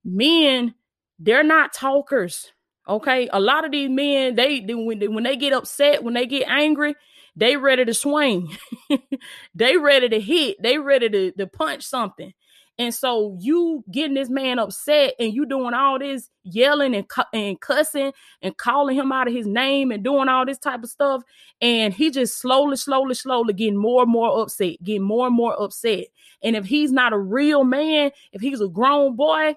men 0.04 0.74
they're 1.20 1.44
not 1.44 1.74
talkers 1.74 2.52
okay 2.88 3.30
a 3.32 3.40
lot 3.40 3.66
of 3.66 3.72
these 3.72 3.90
men 3.90 4.36
they, 4.36 4.60
they 4.62 4.74
when 4.74 5.00
they 5.00 5.08
when 5.08 5.24
they 5.24 5.36
get 5.36 5.54
upset 5.54 6.04
when 6.04 6.14
they 6.14 6.26
get 6.26 6.48
angry 6.48 6.96
they 7.36 7.58
ready 7.58 7.86
to 7.86 7.94
swing 7.94 8.56
they 9.56 9.78
ready 9.78 10.10
to 10.10 10.20
hit 10.20 10.58
they 10.62 10.78
ready 10.78 11.10
to, 11.10 11.32
to 11.34 11.48
punch 11.48 11.84
something 11.84 12.34
and 12.80 12.96
so 12.96 13.38
you 13.40 13.84
getting 13.92 14.16
this 14.16 14.30
man 14.30 14.58
upset 14.58 15.14
and 15.20 15.34
you 15.34 15.46
doing 15.46 15.74
all 15.76 16.00
this 16.00 16.30
yelling 16.44 16.96
and, 16.96 17.08
cu- 17.08 17.22
and 17.32 17.62
cussing 17.62 18.12
and 18.42 18.58
calling 18.58 18.96
him 18.96 19.12
out 19.12 19.28
of 19.28 19.36
his 19.36 19.46
name 19.46 19.92
and 19.92 20.04
doing 20.04 20.28
all 20.28 20.46
this 20.48 20.58
type 20.58 20.82
of 20.84 20.90
stuff. 20.90 21.22
And 21.62 21.94
he 21.94 22.10
just 22.10 22.40
slowly, 22.40 22.78
slowly, 22.78 23.14
slowly 23.14 23.54
getting 23.54 23.78
more 23.78 24.02
and 24.02 24.12
more 24.12 24.42
upset, 24.42 24.82
getting 24.84 25.04
more 25.04 25.28
and 25.28 25.36
more 25.36 25.54
upset. 25.62 26.06
And 26.42 26.56
if 26.56 26.66
he's 26.66 26.92
not 26.92 27.14
a 27.14 27.20
real 27.20 27.64
man, 27.64 28.12
if 28.32 28.42
he's 28.42 28.62
a 28.62 28.68
grown 28.68 29.16
boy, 29.16 29.56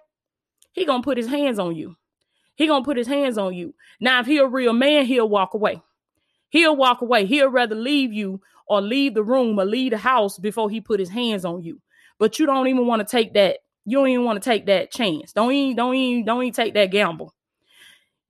he 0.74 0.84
gonna 0.84 1.02
put 1.02 1.16
his 1.16 1.28
hands 1.28 1.58
on 1.58 1.74
you. 1.74 1.96
He 2.56 2.66
gonna 2.66 2.84
put 2.84 2.98
his 2.98 3.06
hands 3.06 3.38
on 3.38 3.54
you. 3.54 3.74
Now, 4.00 4.20
if 4.20 4.26
he 4.26 4.36
a 4.38 4.46
real 4.46 4.74
man, 4.74 5.06
he'll 5.06 5.28
walk 5.28 5.54
away. 5.54 5.80
He'll 6.50 6.76
walk 6.76 7.00
away. 7.00 7.24
He'll 7.26 7.48
rather 7.48 7.74
leave 7.74 8.12
you 8.12 8.40
or 8.68 8.80
leave 8.80 9.14
the 9.14 9.22
room 9.24 9.58
or 9.58 9.64
leave 9.64 9.92
the 9.92 9.98
house 9.98 10.38
before 10.38 10.68
he 10.68 10.80
put 10.80 11.00
his 11.00 11.08
hands 11.08 11.44
on 11.44 11.62
you. 11.62 11.80
But 12.18 12.38
you 12.38 12.46
don't 12.46 12.68
even 12.68 12.86
want 12.86 13.00
to 13.00 13.10
take 13.10 13.34
that. 13.34 13.60
You 13.86 13.98
don't 13.98 14.08
even 14.08 14.24
want 14.24 14.42
to 14.42 14.48
take 14.48 14.66
that 14.66 14.90
chance. 14.90 15.32
Don't 15.32 15.52
even, 15.52 15.76
don't 15.76 15.94
even, 15.94 16.24
don't 16.24 16.42
even 16.42 16.52
take 16.52 16.74
that 16.74 16.90
gamble 16.90 17.34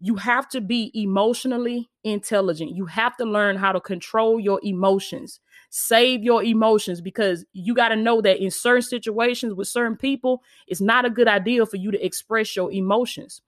you 0.04 0.16
have 0.16 0.46
to 0.50 0.60
be 0.60 0.90
emotionally 0.94 1.88
intelligent. 2.02 2.76
You 2.76 2.84
have 2.84 3.16
to 3.16 3.24
learn 3.24 3.56
how 3.56 3.72
to 3.72 3.80
control 3.80 4.38
your 4.38 4.60
emotions, 4.62 5.40
save 5.76 6.22
your 6.22 6.44
emotions, 6.44 7.00
because 7.00 7.44
you 7.52 7.74
got 7.74 7.88
to 7.88 7.96
know 7.96 8.20
that 8.20 8.40
in 8.40 8.48
certain 8.48 8.80
situations 8.80 9.54
with 9.54 9.66
certain 9.66 9.96
people, 9.96 10.40
it's 10.68 10.80
not 10.80 11.04
a 11.04 11.10
good 11.10 11.26
idea 11.26 11.66
for 11.66 11.78
you 11.78 11.90
to 11.90 12.06
express 12.06 12.54
your 12.54 12.70
emotions. 12.70 13.42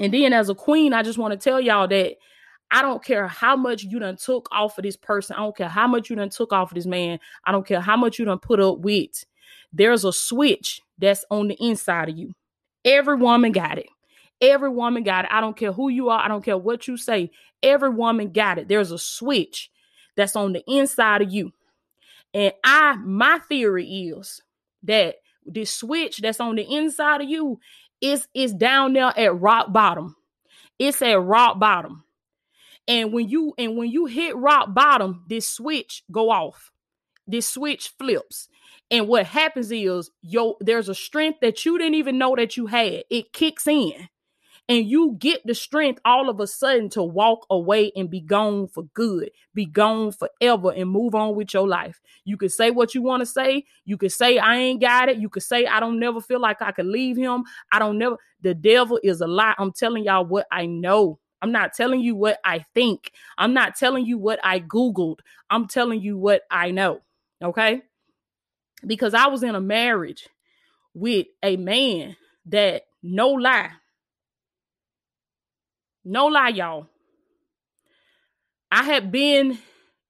And 0.00 0.12
then, 0.12 0.32
as 0.32 0.48
a 0.48 0.56
queen, 0.56 0.92
I 0.92 1.04
just 1.04 1.18
want 1.18 1.30
to 1.30 1.38
tell 1.38 1.60
y'all 1.60 1.86
that 1.86 2.16
I 2.72 2.82
don't 2.82 3.04
care 3.04 3.28
how 3.28 3.54
much 3.54 3.84
you 3.84 4.00
done 4.00 4.16
took 4.16 4.48
off 4.50 4.76
of 4.76 4.82
this 4.82 4.96
person. 4.96 5.36
I 5.36 5.40
don't 5.40 5.56
care 5.56 5.68
how 5.68 5.86
much 5.86 6.10
you 6.10 6.16
done 6.16 6.30
took 6.30 6.52
off 6.52 6.72
of 6.72 6.74
this 6.74 6.86
man. 6.86 7.20
I 7.44 7.52
don't 7.52 7.66
care 7.66 7.80
how 7.80 7.96
much 7.96 8.18
you 8.18 8.24
done 8.24 8.40
put 8.40 8.58
up 8.58 8.80
with. 8.80 9.24
There's 9.72 10.04
a 10.04 10.12
switch 10.12 10.80
that's 10.98 11.24
on 11.30 11.46
the 11.46 11.56
inside 11.64 12.08
of 12.08 12.18
you. 12.18 12.34
Every 12.84 13.14
woman 13.14 13.52
got 13.52 13.78
it. 13.78 13.86
Every 14.40 14.70
woman 14.70 15.04
got 15.04 15.26
it. 15.26 15.30
I 15.32 15.40
don't 15.40 15.56
care 15.56 15.70
who 15.70 15.90
you 15.90 16.08
are. 16.08 16.18
I 16.18 16.26
don't 16.26 16.44
care 16.44 16.58
what 16.58 16.88
you 16.88 16.96
say. 16.96 17.30
Every 17.62 17.90
woman 17.90 18.32
got 18.32 18.58
it. 18.58 18.66
There's 18.66 18.90
a 18.90 18.98
switch 18.98 19.70
that's 20.16 20.36
on 20.36 20.52
the 20.52 20.62
inside 20.66 21.22
of 21.22 21.32
you. 21.32 21.52
And 22.32 22.52
I, 22.64 22.96
my 22.96 23.38
theory 23.48 23.86
is 23.86 24.42
that 24.84 25.16
this 25.44 25.74
switch 25.74 26.18
that's 26.18 26.40
on 26.40 26.56
the 26.56 26.62
inside 26.62 27.20
of 27.22 27.28
you 27.28 27.58
is 28.00 28.28
is 28.34 28.52
down 28.52 28.92
there 28.92 29.12
at 29.18 29.38
rock 29.38 29.72
bottom. 29.72 30.16
It's 30.78 31.02
at 31.02 31.20
rock 31.20 31.58
bottom. 31.58 32.04
And 32.88 33.12
when 33.12 33.28
you 33.28 33.54
and 33.58 33.76
when 33.76 33.90
you 33.90 34.06
hit 34.06 34.36
rock 34.36 34.72
bottom, 34.74 35.24
this 35.28 35.48
switch 35.48 36.02
go 36.10 36.30
off. 36.30 36.70
This 37.26 37.48
switch 37.48 37.92
flips. 37.98 38.48
And 38.90 39.06
what 39.06 39.26
happens 39.26 39.70
is 39.70 40.10
yo 40.22 40.56
there's 40.60 40.88
a 40.88 40.94
strength 40.94 41.40
that 41.40 41.64
you 41.64 41.78
didn't 41.78 41.94
even 41.94 42.18
know 42.18 42.34
that 42.36 42.56
you 42.56 42.66
had. 42.66 43.04
It 43.10 43.32
kicks 43.32 43.66
in 43.66 44.08
and 44.70 44.88
you 44.88 45.16
get 45.18 45.44
the 45.44 45.54
strength 45.54 46.00
all 46.04 46.28
of 46.28 46.38
a 46.38 46.46
sudden 46.46 46.88
to 46.90 47.02
walk 47.02 47.44
away 47.50 47.90
and 47.96 48.08
be 48.08 48.20
gone 48.20 48.68
for 48.68 48.84
good, 48.94 49.32
be 49.52 49.66
gone 49.66 50.12
forever 50.12 50.70
and 50.70 50.88
move 50.88 51.16
on 51.16 51.34
with 51.34 51.52
your 51.52 51.66
life. 51.66 52.00
You 52.24 52.36
can 52.36 52.50
say 52.50 52.70
what 52.70 52.94
you 52.94 53.02
want 53.02 53.20
to 53.20 53.26
say. 53.26 53.64
You 53.84 53.96
can 53.96 54.10
say, 54.10 54.38
I 54.38 54.54
ain't 54.58 54.80
got 54.80 55.08
it. 55.08 55.16
You 55.18 55.28
can 55.28 55.42
say, 55.42 55.66
I 55.66 55.80
don't 55.80 55.98
never 55.98 56.20
feel 56.20 56.40
like 56.40 56.62
I 56.62 56.70
could 56.70 56.86
leave 56.86 57.16
him. 57.16 57.42
I 57.72 57.80
don't 57.80 57.98
never. 57.98 58.16
The 58.42 58.54
devil 58.54 59.00
is 59.02 59.20
a 59.20 59.26
lie. 59.26 59.56
I'm 59.58 59.72
telling 59.72 60.04
y'all 60.04 60.24
what 60.24 60.46
I 60.52 60.66
know. 60.66 61.18
I'm 61.42 61.50
not 61.50 61.74
telling 61.74 62.00
you 62.00 62.14
what 62.14 62.38
I 62.44 62.64
think. 62.72 63.10
I'm 63.38 63.52
not 63.52 63.74
telling 63.74 64.06
you 64.06 64.18
what 64.18 64.38
I 64.44 64.60
Googled. 64.60 65.18
I'm 65.50 65.66
telling 65.66 66.00
you 66.00 66.16
what 66.16 66.42
I 66.48 66.70
know. 66.70 67.00
Okay. 67.42 67.82
Because 68.86 69.14
I 69.14 69.26
was 69.26 69.42
in 69.42 69.56
a 69.56 69.60
marriage 69.60 70.28
with 70.94 71.26
a 71.42 71.56
man 71.56 72.16
that, 72.46 72.84
no 73.02 73.30
lie, 73.30 73.70
no 76.04 76.26
lie, 76.26 76.48
y'all. 76.48 76.86
I 78.72 78.84
had 78.84 79.10
been 79.10 79.58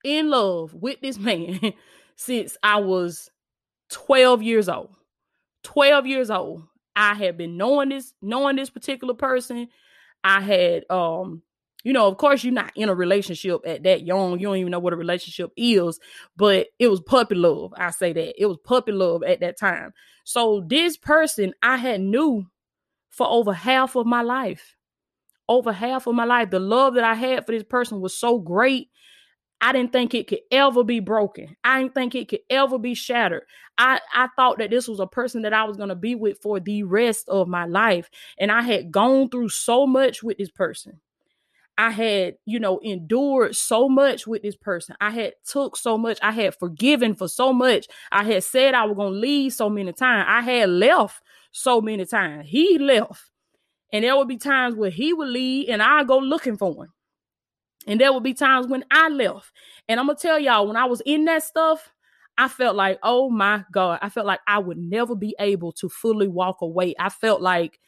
in 0.04 0.30
love 0.30 0.74
with 0.74 1.00
this 1.00 1.18
man 1.18 1.58
since 2.16 2.56
I 2.62 2.80
was 2.80 3.30
12 3.90 4.42
years 4.42 4.68
old. 4.68 4.94
12 5.64 6.06
years 6.06 6.30
old. 6.30 6.64
I 6.96 7.14
had 7.14 7.36
been 7.36 7.56
knowing 7.56 7.90
this, 7.90 8.12
knowing 8.20 8.56
this 8.56 8.70
particular 8.70 9.14
person. 9.14 9.68
I 10.22 10.40
had 10.40 10.84
um 10.90 11.42
you 11.82 11.94
know, 11.94 12.06
of 12.08 12.18
course, 12.18 12.44
you're 12.44 12.52
not 12.52 12.72
in 12.76 12.90
a 12.90 12.94
relationship 12.94 13.62
at 13.64 13.84
that 13.84 14.02
young. 14.02 14.38
You 14.38 14.48
don't 14.48 14.58
even 14.58 14.70
know 14.70 14.78
what 14.78 14.92
a 14.92 14.96
relationship 14.96 15.50
is, 15.56 15.98
but 16.36 16.66
it 16.78 16.88
was 16.88 17.00
puppy 17.00 17.34
love. 17.34 17.72
I 17.76 17.90
say 17.90 18.12
that 18.12 18.40
it 18.40 18.46
was 18.46 18.58
puppy 18.64 18.92
love 18.92 19.22
at 19.22 19.40
that 19.40 19.58
time. 19.58 19.94
So 20.24 20.62
this 20.66 20.98
person 20.98 21.54
I 21.62 21.78
had 21.78 22.02
knew 22.02 22.46
for 23.08 23.26
over 23.26 23.52
half 23.54 23.96
of 23.96 24.06
my 24.06 24.20
life, 24.20 24.76
over 25.50 25.72
half 25.72 26.06
of 26.06 26.14
my 26.14 26.24
life. 26.24 26.50
The 26.50 26.60
love 26.60 26.94
that 26.94 27.04
I 27.04 27.14
had 27.14 27.44
for 27.44 27.52
this 27.52 27.64
person 27.64 28.00
was 28.00 28.16
so 28.16 28.38
great. 28.38 28.88
I 29.60 29.72
didn't 29.72 29.92
think 29.92 30.14
it 30.14 30.26
could 30.26 30.40
ever 30.50 30.82
be 30.82 31.00
broken. 31.00 31.54
I 31.62 31.82
didn't 31.82 31.94
think 31.94 32.14
it 32.14 32.28
could 32.28 32.40
ever 32.48 32.78
be 32.78 32.94
shattered. 32.94 33.42
I, 33.76 34.00
I 34.14 34.28
thought 34.36 34.58
that 34.58 34.70
this 34.70 34.88
was 34.88 35.00
a 35.00 35.06
person 35.06 35.42
that 35.42 35.52
I 35.52 35.64
was 35.64 35.76
going 35.76 35.90
to 35.90 35.94
be 35.94 36.14
with 36.14 36.38
for 36.40 36.60
the 36.60 36.84
rest 36.84 37.28
of 37.28 37.48
my 37.48 37.66
life. 37.66 38.08
And 38.38 38.50
I 38.50 38.62
had 38.62 38.90
gone 38.90 39.28
through 39.28 39.50
so 39.50 39.86
much 39.86 40.22
with 40.22 40.38
this 40.38 40.50
person 40.50 41.00
I 41.80 41.88
had, 41.90 42.34
you 42.44 42.60
know, 42.60 42.78
endured 42.82 43.56
so 43.56 43.88
much 43.88 44.26
with 44.26 44.42
this 44.42 44.54
person. 44.54 44.96
I 45.00 45.08
had 45.08 45.32
took 45.46 45.78
so 45.78 45.96
much. 45.96 46.18
I 46.22 46.30
had 46.30 46.54
forgiven 46.54 47.14
for 47.14 47.26
so 47.26 47.54
much. 47.54 47.86
I 48.12 48.22
had 48.22 48.44
said 48.44 48.74
I 48.74 48.84
was 48.84 48.96
going 48.96 49.14
to 49.14 49.18
leave 49.18 49.54
so 49.54 49.70
many 49.70 49.94
times. 49.94 50.26
I 50.28 50.42
had 50.42 50.68
left 50.68 51.22
so 51.52 51.80
many 51.80 52.04
times. 52.04 52.46
He 52.50 52.78
left. 52.78 53.29
And 53.92 54.04
there 54.04 54.16
would 54.16 54.28
be 54.28 54.36
times 54.36 54.76
where 54.76 54.90
he 54.90 55.12
would 55.12 55.28
leave 55.28 55.68
and 55.68 55.82
I 55.82 56.04
go 56.04 56.18
looking 56.18 56.56
for 56.56 56.84
him. 56.84 56.92
And 57.86 58.00
there 58.00 58.12
would 58.12 58.22
be 58.22 58.34
times 58.34 58.66
when 58.66 58.84
I 58.90 59.08
left. 59.08 59.50
And 59.88 59.98
I'm 59.98 60.06
going 60.06 60.16
to 60.16 60.22
tell 60.22 60.38
y'all, 60.38 60.66
when 60.66 60.76
I 60.76 60.84
was 60.84 61.02
in 61.06 61.24
that 61.24 61.42
stuff, 61.42 61.92
I 62.38 62.48
felt 62.48 62.76
like, 62.76 62.98
oh 63.02 63.30
my 63.30 63.64
God, 63.72 63.98
I 64.02 64.08
felt 64.08 64.26
like 64.26 64.40
I 64.46 64.58
would 64.58 64.78
never 64.78 65.14
be 65.14 65.34
able 65.40 65.72
to 65.72 65.88
fully 65.88 66.28
walk 66.28 66.60
away. 66.60 66.94
I 66.98 67.08
felt 67.08 67.40
like 67.40 67.80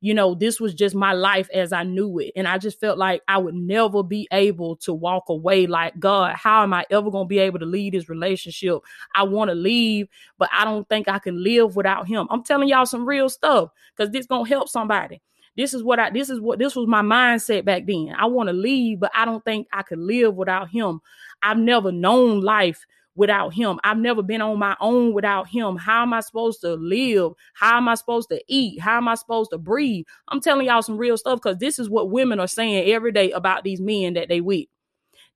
you 0.00 0.14
know, 0.14 0.34
this 0.34 0.60
was 0.60 0.74
just 0.74 0.94
my 0.94 1.12
life 1.12 1.48
as 1.52 1.72
I 1.72 1.82
knew 1.82 2.18
it. 2.20 2.32
And 2.36 2.46
I 2.46 2.58
just 2.58 2.78
felt 2.78 2.98
like 2.98 3.22
I 3.26 3.38
would 3.38 3.54
never 3.54 4.02
be 4.02 4.28
able 4.30 4.76
to 4.76 4.92
walk 4.92 5.24
away 5.28 5.66
like, 5.66 5.98
God, 5.98 6.36
how 6.36 6.62
am 6.62 6.72
I 6.72 6.86
ever 6.90 7.10
going 7.10 7.24
to 7.24 7.28
be 7.28 7.40
able 7.40 7.58
to 7.58 7.66
lead 7.66 7.94
this 7.94 8.08
relationship? 8.08 8.78
I 9.14 9.24
want 9.24 9.48
to 9.50 9.56
leave, 9.56 10.08
but 10.38 10.50
I 10.52 10.64
don't 10.64 10.88
think 10.88 11.08
I 11.08 11.18
can 11.18 11.42
live 11.42 11.74
without 11.74 12.06
him. 12.06 12.28
I'm 12.30 12.44
telling 12.44 12.68
y'all 12.68 12.86
some 12.86 13.08
real 13.08 13.28
stuff 13.28 13.70
because 13.96 14.12
this 14.12 14.26
going 14.26 14.44
to 14.44 14.48
help 14.48 14.68
somebody. 14.68 15.20
This 15.56 15.74
is 15.74 15.82
what 15.82 15.98
I 15.98 16.10
this 16.10 16.30
is 16.30 16.40
what 16.40 16.58
this 16.58 16.76
was 16.76 16.86
my 16.86 17.02
mindset 17.02 17.64
back 17.64 17.86
then. 17.86 18.14
I 18.16 18.26
want 18.26 18.48
to 18.48 18.52
leave, 18.52 19.00
but 19.00 19.10
I 19.14 19.24
don't 19.24 19.44
think 19.44 19.68
I 19.72 19.82
could 19.82 19.98
live 19.98 20.34
without 20.34 20.70
him. 20.70 21.00
I've 21.42 21.58
never 21.58 21.92
known 21.92 22.40
life 22.40 22.84
without 23.18 23.52
him. 23.52 23.80
I've 23.82 23.98
never 23.98 24.22
been 24.22 24.40
on 24.40 24.58
my 24.58 24.76
own 24.80 25.12
without 25.12 25.48
him. 25.48 25.76
How 25.76 26.02
am 26.02 26.14
I 26.14 26.20
supposed 26.20 26.60
to 26.60 26.74
live? 26.74 27.32
How 27.54 27.76
am 27.76 27.88
I 27.88 27.96
supposed 27.96 28.28
to 28.30 28.40
eat? 28.46 28.80
How 28.80 28.96
am 28.96 29.08
I 29.08 29.16
supposed 29.16 29.50
to 29.50 29.58
breathe? 29.58 30.06
I'm 30.28 30.40
telling 30.40 30.66
y'all 30.66 30.82
some 30.82 30.96
real 30.96 31.18
stuff 31.18 31.40
because 31.42 31.58
this 31.58 31.78
is 31.78 31.90
what 31.90 32.10
women 32.10 32.38
are 32.38 32.46
saying 32.46 32.90
every 32.90 33.10
day 33.10 33.32
about 33.32 33.64
these 33.64 33.80
men 33.80 34.14
that 34.14 34.28
they 34.28 34.40
with. 34.40 34.66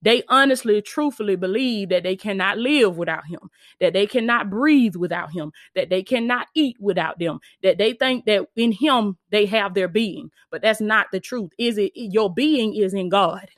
They 0.03 0.25
honestly, 0.29 0.83
truthfully 0.83 1.37
believe 1.37 1.91
that 1.91 2.03
they 2.03 2.17
cannot 2.17 2.59
live 2.59 2.97
without 2.97 3.27
him, 3.27 3.51
that 3.81 3.93
they 3.93 4.07
cannot 4.07 4.51
breathe 4.51 4.97
without 4.97 5.33
him, 5.33 5.53
that 5.75 5.89
they 5.91 6.03
cannot 6.03 6.49
eat 6.55 6.77
without 6.81 7.19
them, 7.19 7.41
that 7.63 7.79
they 7.79 7.93
think 7.95 8.27
that 8.27 8.47
in 8.57 8.73
him 8.73 9.17
they 9.31 9.47
have 9.47 9.75
their 9.75 9.89
being. 9.89 10.31
But 10.51 10.63
that's 10.63 10.81
not 10.81 11.07
the 11.13 11.21
truth. 11.21 11.53
Is 11.59 11.79
it 11.79 11.93
your 11.95 12.33
being 12.33 12.75
is 12.75 12.95
in 12.95 13.09
God? 13.09 13.49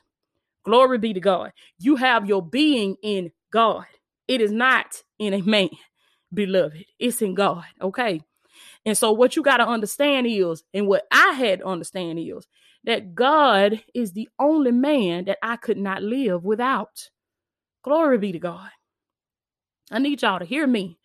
Glory 0.63 0.97
be 0.99 1.13
to 1.13 1.19
God. 1.19 1.51
You 1.79 1.95
have 1.95 2.27
your 2.27 2.41
being 2.43 2.95
in 3.03 3.31
God. 3.51 3.85
It 4.27 4.41
is 4.41 4.51
not 4.51 5.03
in 5.19 5.33
a 5.33 5.41
man, 5.41 5.69
beloved. 6.33 6.85
It's 6.99 7.21
in 7.21 7.35
God. 7.35 7.65
Okay. 7.81 8.21
And 8.85 8.97
so 8.97 9.11
what 9.11 9.35
you 9.35 9.43
got 9.43 9.57
to 9.57 9.67
understand 9.67 10.27
is, 10.27 10.63
and 10.73 10.87
what 10.87 11.03
I 11.11 11.33
had 11.33 11.59
to 11.59 11.65
understand 11.65 12.19
is 12.19 12.47
that 12.85 13.15
God 13.15 13.83
is 13.93 14.13
the 14.13 14.29
only 14.39 14.71
man 14.71 15.25
that 15.25 15.39
I 15.43 15.57
could 15.57 15.77
not 15.77 16.03
live 16.03 16.43
without. 16.43 17.09
Glory 17.83 18.17
be 18.17 18.31
to 18.31 18.39
God. 18.39 18.69
I 19.91 19.99
need 19.99 20.21
y'all 20.21 20.39
to 20.39 20.45
hear 20.45 20.65
me. 20.65 20.97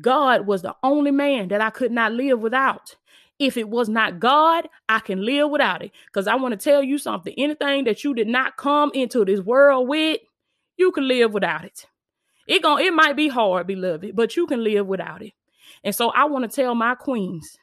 God 0.00 0.46
was 0.46 0.62
the 0.62 0.74
only 0.82 1.10
man 1.10 1.48
that 1.48 1.60
I 1.60 1.70
could 1.70 1.92
not 1.92 2.12
live 2.12 2.40
without. 2.40 2.96
If 3.38 3.56
it 3.56 3.68
was 3.68 3.88
not 3.88 4.20
God, 4.20 4.68
I 4.88 5.00
can 5.00 5.24
live 5.24 5.50
without 5.50 5.82
it. 5.82 5.92
Because 6.06 6.26
I 6.26 6.36
want 6.36 6.52
to 6.52 6.62
tell 6.62 6.82
you 6.82 6.98
something 6.98 7.34
anything 7.36 7.84
that 7.84 8.04
you 8.04 8.14
did 8.14 8.28
not 8.28 8.56
come 8.56 8.90
into 8.94 9.24
this 9.24 9.40
world 9.40 9.88
with, 9.88 10.20
you 10.76 10.92
can 10.92 11.08
live 11.08 11.32
without 11.32 11.64
it. 11.64 11.86
It 12.46 12.62
going 12.62 12.84
it 12.84 12.92
might 12.92 13.16
be 13.16 13.28
hard, 13.28 13.66
beloved, 13.66 14.14
but 14.14 14.36
you 14.36 14.46
can 14.46 14.62
live 14.62 14.86
without 14.86 15.22
it. 15.22 15.32
And 15.82 15.94
so 15.94 16.10
I 16.10 16.24
want 16.24 16.50
to 16.50 16.54
tell 16.54 16.74
my 16.74 16.94
queens, 16.94 17.56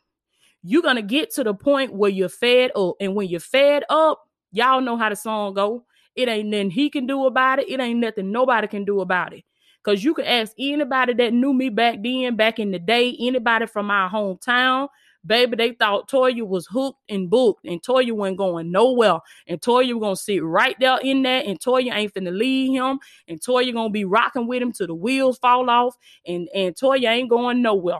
you're 0.63 0.82
gonna 0.82 1.01
get 1.01 1.32
to 1.36 1.44
the 1.44 1.53
point 1.53 1.94
where 1.94 2.10
you're 2.10 2.30
fed 2.30 2.72
up. 2.75 2.96
And 3.00 3.15
when 3.15 3.27
you're 3.27 3.39
fed 3.39 3.84
up, 3.89 4.22
y'all 4.51 4.82
know 4.82 4.98
how 4.98 5.10
the 5.10 5.15
song 5.15 5.53
go. 5.53 5.86
It 6.15 6.27
ain't 6.27 6.50
nothing 6.50 6.72
he 6.72 6.89
can 6.89 7.08
do 7.08 7.25
about 7.25 7.60
it. 7.60 7.70
It 7.70 7.80
ain't 7.80 8.00
nothing 8.00 8.32
nobody 8.32 8.68
can 8.68 8.86
do 8.86 9.01
about 9.01 9.34
it. 9.34 9.44
Cause 9.84 10.03
you 10.03 10.13
can 10.13 10.25
ask 10.25 10.53
anybody 10.60 11.13
that 11.13 11.34
knew 11.34 11.53
me 11.53 11.70
back 11.70 12.03
then, 12.03 12.36
back 12.36 12.60
in 12.60 12.70
the 12.70 12.77
day, 12.77 13.18
anybody 13.20 13.65
from 13.65 13.88
my 13.88 14.08
hometown, 14.08 14.89
Baby, 15.25 15.56
they 15.56 15.74
thought 15.74 16.10
Toya 16.10 16.48
was 16.48 16.65
hooked 16.65 17.00
and 17.08 17.30
booked, 17.30 17.65
and 17.65 17.82
Toya 17.82 18.12
wasn't 18.12 18.38
going 18.38 18.72
nowhere. 18.72 19.20
And 19.46 19.62
Toya 19.62 19.94
was 19.94 20.01
gonna 20.01 20.15
sit 20.15 20.44
right 20.44 20.75
there 20.80 20.98
in 21.03 21.22
that, 21.24 21.46
and 21.46 21.60
Toya 21.60 21.94
ain't 21.94 22.13
finna 22.13 22.36
leave 22.36 22.72
him, 22.72 23.00
and 23.27 23.39
Toya 23.39 23.72
gonna 23.72 23.91
be 23.91 24.06
rocking 24.06 24.48
with 24.48 24.62
him 24.63 24.72
till 24.72 24.88
the 24.88 24.96
wheels 24.96 25.38
fall 25.38 25.70
off, 25.70 25.96
and, 26.25 26.50
and 26.56 26.75
Toya 26.75 27.08
ain't 27.10 27.30
going 27.30 27.62
nowhere. 27.62 28.00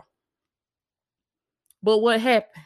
But 1.82 1.98
what 1.98 2.20
happened? 2.20 2.64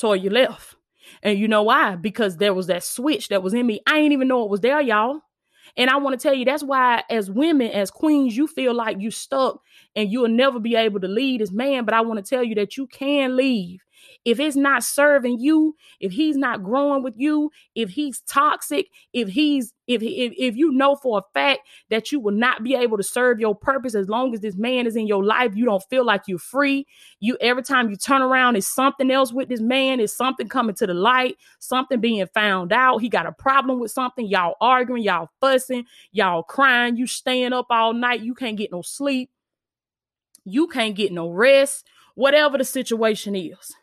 Toya 0.00 0.30
left. 0.30 0.76
And 1.22 1.38
you 1.38 1.48
know 1.48 1.62
why? 1.62 1.96
Because 1.96 2.36
there 2.36 2.54
was 2.54 2.66
that 2.68 2.84
switch 2.84 3.28
that 3.28 3.42
was 3.42 3.54
in 3.54 3.66
me. 3.66 3.80
I 3.86 3.98
ain't 3.98 4.12
even 4.12 4.28
know 4.28 4.44
it 4.44 4.50
was 4.50 4.60
there, 4.60 4.80
y'all. 4.80 5.20
And 5.76 5.90
I 5.90 5.96
want 5.96 6.18
to 6.18 6.22
tell 6.22 6.34
you 6.34 6.44
that's 6.44 6.62
why, 6.62 7.02
as 7.10 7.30
women, 7.30 7.70
as 7.70 7.90
queens, 7.90 8.36
you 8.36 8.46
feel 8.46 8.74
like 8.74 9.00
you 9.00 9.10
stuck 9.10 9.60
and 9.94 10.10
you'll 10.10 10.28
never 10.28 10.58
be 10.58 10.74
able 10.76 11.00
to 11.00 11.08
lead 11.08 11.42
as 11.42 11.52
man. 11.52 11.84
But 11.84 11.94
I 11.94 12.00
want 12.00 12.24
to 12.24 12.28
tell 12.28 12.42
you 12.42 12.54
that 12.56 12.76
you 12.76 12.86
can 12.86 13.36
leave. 13.36 13.80
If 14.24 14.40
it's 14.40 14.56
not 14.56 14.84
serving 14.84 15.38
you, 15.40 15.76
if 16.00 16.12
he's 16.12 16.36
not 16.36 16.62
growing 16.62 17.02
with 17.02 17.14
you, 17.16 17.50
if 17.74 17.90
he's 17.90 18.20
toxic, 18.20 18.88
if 19.12 19.28
he's 19.28 19.72
if 19.86 20.02
if, 20.02 20.32
if 20.36 20.56
you 20.56 20.70
know 20.70 20.94
for 20.96 21.18
a 21.18 21.22
fact 21.32 21.60
that 21.90 22.12
you 22.12 22.20
will 22.20 22.34
not 22.34 22.62
be 22.62 22.74
able 22.74 22.96
to 22.98 23.02
serve 23.02 23.40
your 23.40 23.54
purpose 23.54 23.94
as 23.94 24.08
long 24.08 24.34
as 24.34 24.40
this 24.40 24.56
man 24.56 24.86
is 24.86 24.96
in 24.96 25.06
your 25.06 25.24
life, 25.24 25.56
you 25.56 25.64
don't 25.64 25.82
feel 25.88 26.04
like 26.04 26.22
you're 26.26 26.38
free. 26.38 26.86
You 27.20 27.38
every 27.40 27.62
time 27.62 27.88
you 27.88 27.96
turn 27.96 28.22
around, 28.22 28.56
is 28.56 28.66
something 28.66 29.10
else 29.10 29.32
with 29.32 29.48
this 29.48 29.60
man, 29.60 30.00
is 30.00 30.14
something 30.14 30.48
coming 30.48 30.74
to 30.76 30.86
the 30.86 30.94
light, 30.94 31.36
something 31.58 32.00
being 32.00 32.26
found 32.34 32.72
out. 32.72 32.98
He 32.98 33.08
got 33.08 33.26
a 33.26 33.32
problem 33.32 33.80
with 33.80 33.90
something. 33.90 34.26
Y'all 34.26 34.56
arguing, 34.60 35.02
y'all 35.02 35.30
fussing, 35.40 35.86
y'all 36.12 36.42
crying, 36.42 36.96
you 36.96 37.06
staying 37.06 37.52
up 37.52 37.66
all 37.70 37.94
night, 37.94 38.20
you 38.20 38.34
can't 38.34 38.58
get 38.58 38.70
no 38.70 38.82
sleep, 38.82 39.30
you 40.44 40.66
can't 40.68 40.94
get 40.94 41.12
no 41.12 41.30
rest, 41.30 41.86
whatever 42.14 42.58
the 42.58 42.64
situation 42.64 43.34
is. 43.34 43.74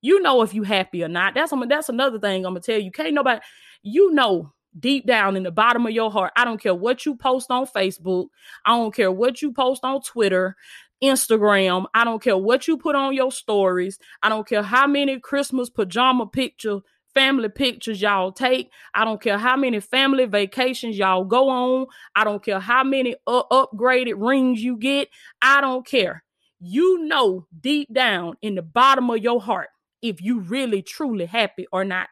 You 0.00 0.20
know 0.20 0.42
if 0.42 0.54
you 0.54 0.62
happy 0.62 1.02
or 1.02 1.08
not. 1.08 1.34
That's 1.34 1.52
that's 1.68 1.88
another 1.88 2.18
thing 2.18 2.44
I'm 2.46 2.52
gonna 2.52 2.60
tell 2.60 2.78
you. 2.78 2.90
Can't 2.90 3.14
nobody, 3.14 3.40
you 3.82 4.12
know 4.12 4.52
deep 4.78 5.06
down 5.06 5.36
in 5.36 5.42
the 5.42 5.50
bottom 5.50 5.86
of 5.86 5.92
your 5.92 6.10
heart. 6.10 6.32
I 6.36 6.44
don't 6.44 6.60
care 6.60 6.74
what 6.74 7.04
you 7.04 7.16
post 7.16 7.50
on 7.50 7.66
Facebook. 7.66 8.28
I 8.64 8.76
don't 8.76 8.94
care 8.94 9.10
what 9.10 9.42
you 9.42 9.52
post 9.52 9.84
on 9.84 10.02
Twitter, 10.02 10.56
Instagram. 11.02 11.86
I 11.94 12.04
don't 12.04 12.22
care 12.22 12.36
what 12.36 12.68
you 12.68 12.76
put 12.76 12.94
on 12.94 13.14
your 13.14 13.32
stories. 13.32 13.98
I 14.22 14.28
don't 14.28 14.46
care 14.46 14.62
how 14.62 14.86
many 14.86 15.18
Christmas 15.18 15.70
pajama 15.70 16.26
picture 16.26 16.80
family 17.14 17.48
pictures 17.48 18.00
y'all 18.00 18.30
take. 18.30 18.70
I 18.94 19.04
don't 19.04 19.20
care 19.20 19.38
how 19.38 19.56
many 19.56 19.80
family 19.80 20.26
vacations 20.26 20.96
y'all 20.96 21.24
go 21.24 21.48
on. 21.48 21.86
I 22.14 22.22
don't 22.22 22.44
care 22.44 22.60
how 22.60 22.84
many 22.84 23.16
uh, 23.26 23.42
upgraded 23.50 24.14
rings 24.16 24.62
you 24.62 24.76
get. 24.76 25.08
I 25.42 25.60
don't 25.60 25.84
care. 25.84 26.22
You 26.60 27.04
know 27.06 27.46
deep 27.60 27.92
down 27.92 28.36
in 28.42 28.54
the 28.54 28.62
bottom 28.62 29.10
of 29.10 29.18
your 29.18 29.40
heart 29.40 29.70
if 30.02 30.22
you 30.22 30.40
really 30.40 30.82
truly 30.82 31.26
happy 31.26 31.66
or 31.72 31.84
not. 31.84 32.08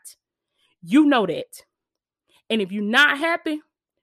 You 0.82 1.06
know 1.06 1.26
that. 1.26 1.64
And 2.48 2.60
if 2.60 2.72
you're 2.72 2.82
not 2.82 3.18
happy, 3.18 3.60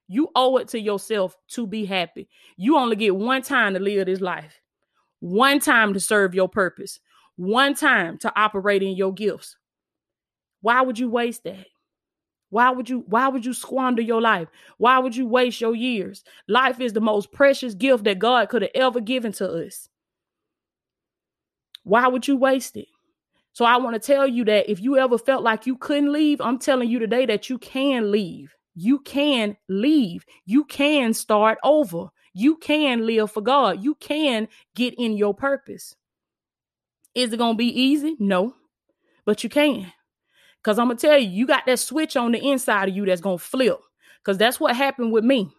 you 0.08 0.30
owe 0.36 0.58
it 0.58 0.68
to 0.70 0.80
yourself 0.80 1.36
to 1.50 1.66
be 1.66 1.86
happy. 1.86 2.28
You 2.58 2.78
only 2.78 2.96
get 2.96 3.16
one 3.16 3.42
time 3.42 3.74
to 3.74 3.80
live 3.80 4.06
this 4.06 4.22
life, 4.22 4.60
one 5.20 5.60
time 5.60 5.94
to 5.94 6.00
serve 6.00 6.36
your 6.36 6.50
purpose, 6.50 7.00
one 7.36 7.74
time 7.74 8.18
to 8.20 8.34
operate 8.40 8.84
in 8.84 8.96
your 8.96 9.14
gifts. 9.14 9.58
Why 10.62 10.82
would 10.82 11.00
you 11.00 11.10
waste 11.10 11.44
that? 11.46 11.68
Why 12.50 12.70
would 12.70 12.88
you 12.88 13.04
why 13.08 13.30
would 13.30 13.46
you 13.46 13.54
squander 13.54 14.02
your 14.02 14.22
life? 14.22 14.48
Why 14.78 15.00
would 15.00 15.16
you 15.16 15.26
waste 15.26 15.60
your 15.60 15.74
years? 15.74 16.24
Life 16.48 16.80
is 16.80 16.94
the 16.94 17.02
most 17.02 17.32
precious 17.32 17.74
gift 17.74 18.04
that 18.04 18.20
God 18.20 18.48
could 18.50 18.62
have 18.62 18.72
ever 18.76 19.02
given 19.02 19.32
to 19.34 19.52
us. 19.66 19.90
Why 21.84 22.08
would 22.08 22.28
you 22.28 22.38
waste 22.38 22.78
it? 22.78 22.88
So 23.54 23.66
I 23.66 23.78
want 23.78 23.94
to 23.94 24.00
tell 24.00 24.28
you 24.28 24.44
that 24.46 24.70
if 24.70 24.82
you 24.82 24.98
ever 24.98 25.18
felt 25.18 25.44
like 25.44 25.68
you 25.68 25.78
couldn't 25.78 26.12
leave, 26.12 26.42
I'm 26.42 26.58
telling 26.58 26.90
you 26.90 27.00
today 27.00 27.26
that 27.28 27.50
you 27.50 27.60
can 27.60 28.12
leave. 28.12 28.56
You 28.76 29.00
can 29.00 29.56
leave. 29.70 30.26
You 30.46 30.66
can 30.66 31.14
start 31.14 31.60
over. 31.64 32.08
You 32.34 32.58
can 32.58 33.06
live 33.06 33.32
for 33.32 33.42
God. 33.42 33.84
You 33.84 33.94
can 33.96 34.48
get 34.76 34.96
in 34.96 35.16
your 35.16 35.36
purpose. 35.36 35.96
Is 37.14 37.32
it 37.32 37.38
going 37.38 37.54
to 37.54 37.58
be 37.58 37.80
easy? 37.80 38.16
No, 38.20 38.56
but 39.24 39.44
you 39.44 39.50
can. 39.52 39.94
Because 40.58 40.80
I'm 40.80 40.88
going 40.88 40.98
to 40.98 41.08
tell 41.08 41.18
you, 41.20 41.30
you 41.30 41.46
got 41.46 41.68
that 41.68 41.78
switch 41.78 42.18
on 42.18 42.32
the 42.32 42.44
inside 42.44 42.90
of 42.90 42.96
you 42.96 43.06
that's 43.06 43.22
going 43.22 43.38
to 43.38 43.44
flip. 43.44 43.78
Because 44.24 44.40
that's 44.40 44.60
what 44.60 44.76
happened 44.76 45.12
with 45.12 45.24
me. 45.24 45.52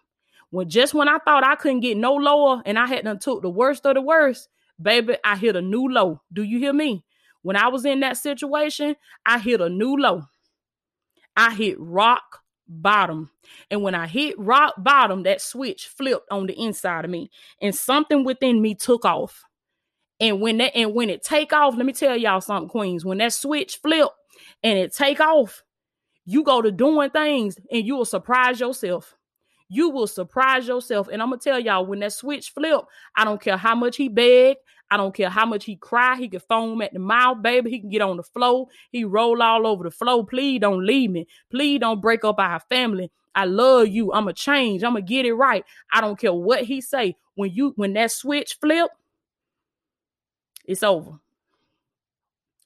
When 0.49 0.67
just 0.67 0.93
when 0.93 1.07
I 1.07 1.19
thought 1.19 1.45
I 1.45 1.55
couldn't 1.55 1.79
get 1.79 1.95
no 1.95 2.13
lower 2.15 2.61
and 2.65 2.77
I 2.77 2.87
hadn't 2.87 3.21
took 3.21 3.41
the 3.41 3.49
worst 3.49 3.85
of 3.85 3.93
the 3.93 4.01
worst, 4.01 4.49
baby, 4.81 5.15
I 5.23 5.37
hit 5.37 5.55
a 5.55 5.61
new 5.61 5.87
low. 5.87 6.21
Do 6.33 6.43
you 6.43 6.59
hear 6.59 6.73
me? 6.73 7.05
When 7.45 7.55
I 7.55 7.67
was 7.67 7.85
in 7.85 7.99
that 7.99 8.17
situation, 8.17 8.95
I 9.23 9.37
hit 9.37 9.61
a 9.61 9.69
new 9.69 9.95
low. 9.95 10.23
I 11.37 11.53
hit 11.53 11.79
rock 11.79 12.39
bottom. 12.67 13.29
And 13.69 13.83
when 13.83 13.93
I 13.93 14.07
hit 14.07 14.33
rock 14.39 14.73
bottom, 14.79 15.21
that 15.23 15.41
switch 15.41 15.85
flipped 15.85 16.25
on 16.31 16.47
the 16.47 16.59
inside 16.59 17.05
of 17.05 17.11
me 17.11 17.29
and 17.61 17.75
something 17.75 18.23
within 18.23 18.63
me 18.63 18.73
took 18.73 19.05
off. 19.05 19.43
And 20.19 20.41
when 20.41 20.57
that 20.57 20.75
and 20.75 20.95
when 20.95 21.11
it 21.11 21.21
take 21.21 21.53
off, 21.53 21.77
let 21.77 21.85
me 21.85 21.93
tell 21.93 22.17
y'all 22.17 22.41
something, 22.41 22.67
Queens. 22.67 23.05
When 23.05 23.19
that 23.19 23.31
switch 23.31 23.75
flip 23.75 24.09
and 24.63 24.79
it 24.79 24.91
take 24.91 25.19
off, 25.19 25.61
you 26.25 26.43
go 26.43 26.63
to 26.63 26.71
doing 26.71 27.11
things 27.11 27.59
and 27.71 27.85
you 27.85 27.95
will 27.95 28.05
surprise 28.05 28.59
yourself. 28.59 29.13
You 29.69 29.91
will 29.91 30.07
surprise 30.07 30.67
yourself. 30.67 31.09
And 31.09 31.21
I'm 31.21 31.29
gonna 31.29 31.41
tell 31.41 31.59
y'all 31.59 31.85
when 31.85 31.99
that 31.99 32.13
switch 32.13 32.49
flip, 32.49 32.81
I 33.15 33.23
don't 33.23 33.39
care 33.39 33.57
how 33.57 33.75
much 33.75 33.97
he 33.97 34.09
begged, 34.09 34.61
I 34.91 34.97
don't 34.97 35.15
care 35.15 35.29
how 35.29 35.45
much 35.45 35.65
he 35.65 35.75
cry. 35.75 36.15
He 36.15 36.29
can 36.29 36.39
foam 36.41 36.81
at 36.81 36.93
the 36.93 36.99
mouth, 36.99 37.41
baby. 37.41 37.71
He 37.71 37.79
can 37.79 37.89
get 37.89 38.01
on 38.01 38.17
the 38.17 38.23
floor. 38.23 38.67
He 38.91 39.03
roll 39.03 39.41
all 39.41 39.65
over 39.65 39.83
the 39.83 39.91
floor. 39.91 40.25
Please 40.25 40.59
don't 40.59 40.85
leave 40.85 41.09
me. 41.09 41.27
Please 41.49 41.79
don't 41.79 42.01
break 42.01 42.23
up 42.23 42.39
our 42.39 42.59
family. 42.69 43.11
I 43.33 43.45
love 43.45 43.87
you. 43.87 44.13
I'ma 44.13 44.31
change. 44.31 44.83
I'ma 44.83 45.01
get 45.01 45.25
it 45.25 45.33
right. 45.33 45.65
I 45.91 46.01
don't 46.01 46.19
care 46.19 46.33
what 46.33 46.63
he 46.63 46.81
say. 46.81 47.15
When 47.33 47.51
you 47.51 47.73
when 47.75 47.93
that 47.93 48.11
switch 48.11 48.57
flip, 48.61 48.89
it's 50.65 50.83
over. 50.83 51.19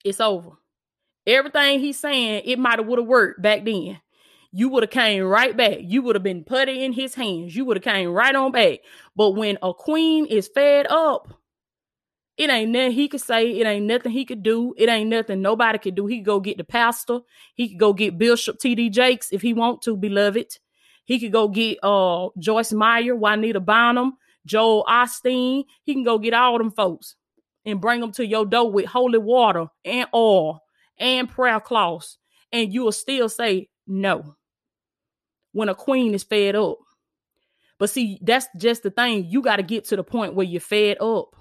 It's 0.04 0.20
over. 0.20 0.52
Everything 1.26 1.80
he's 1.80 2.00
saying, 2.00 2.44
it 2.46 2.60
might 2.60 2.80
have 2.80 2.88
would 2.88 3.00
have 3.00 3.08
worked 3.08 3.42
back 3.42 3.66
then. 3.66 4.00
You 4.52 4.70
would 4.70 4.84
have 4.84 4.90
came 4.90 5.24
right 5.24 5.56
back. 5.56 5.78
You 5.82 6.02
would 6.04 6.16
have 6.16 6.24
been 6.24 6.44
putty 6.44 6.84
in 6.84 6.94
his 6.94 7.14
hands. 7.14 7.56
You 7.56 7.66
would 7.66 7.78
have 7.78 7.84
came 7.84 8.10
right 8.10 8.34
on 8.34 8.52
back. 8.52 8.80
But 9.16 9.32
when 9.32 9.58
a 9.62 9.74
queen 9.74 10.26
is 10.26 10.48
fed 10.48 10.88
up, 10.90 11.38
it 12.39 12.50
ain't 12.50 12.72
nothing 12.72 12.93
he 12.93 13.10
could 13.10 13.19
say. 13.19 13.51
It 13.60 13.67
ain't 13.67 13.86
nothing 13.86 14.13
he 14.13 14.24
could 14.24 14.43
do. 14.43 14.74
It 14.77 14.88
ain't 14.88 15.10
nothing 15.10 15.41
nobody 15.41 15.77
could 15.77 15.96
do. 15.96 16.05
He 16.05 16.19
could 16.19 16.25
go 16.25 16.39
get 16.39 16.58
the 16.58 16.63
pastor. 16.63 17.19
He 17.53 17.67
could 17.67 17.79
go 17.79 17.91
get 17.91 18.17
Bishop 18.17 18.60
T.D. 18.60 18.91
Jakes 18.91 19.34
if 19.34 19.41
he 19.41 19.53
want 19.53 19.81
to, 19.81 19.98
beloved. 19.98 20.58
He 21.03 21.19
could 21.19 21.34
go 21.34 21.50
get 21.50 21.79
uh 21.84 22.29
Joyce 22.39 22.72
Meyer, 22.72 23.13
Juanita 23.13 23.60
Bynum, 23.60 24.13
Joel 24.46 24.86
Osteen. 24.88 25.65
He 25.84 25.93
can 25.93 26.05
go 26.05 26.17
get 26.17 26.34
all 26.34 26.58
them 26.58 26.72
folks 26.72 27.17
and 27.65 27.81
bring 27.81 28.00
them 28.00 28.13
to 28.13 28.25
your 28.25 28.46
door 28.46 28.72
with 28.72 28.86
holy 28.86 29.19
water 29.19 29.67
and 29.84 30.08
oil 30.15 30.62
and 30.98 31.27
prayer 31.29 31.60
cloths. 31.60 32.17
And 32.53 32.74
you 32.74 32.84
will 32.84 32.93
still 32.93 33.27
say 33.27 33.67
no 33.86 34.38
when 35.52 35.67
a 35.67 35.75
queen 35.75 36.13
is 36.13 36.23
fed 36.23 36.56
up. 36.56 36.78
But 37.80 37.89
see, 37.89 38.17
that's 38.21 38.47
just 38.58 38.84
the 38.84 38.91
thing. 38.91 39.25
You 39.30 39.41
got 39.41 39.58
to 39.58 39.63
get 39.63 39.84
to 39.89 39.97
the 39.97 40.06
point 40.06 40.36
where 40.36 40.45
you're 40.45 40.62
fed 40.62 41.02
up. 41.02 41.36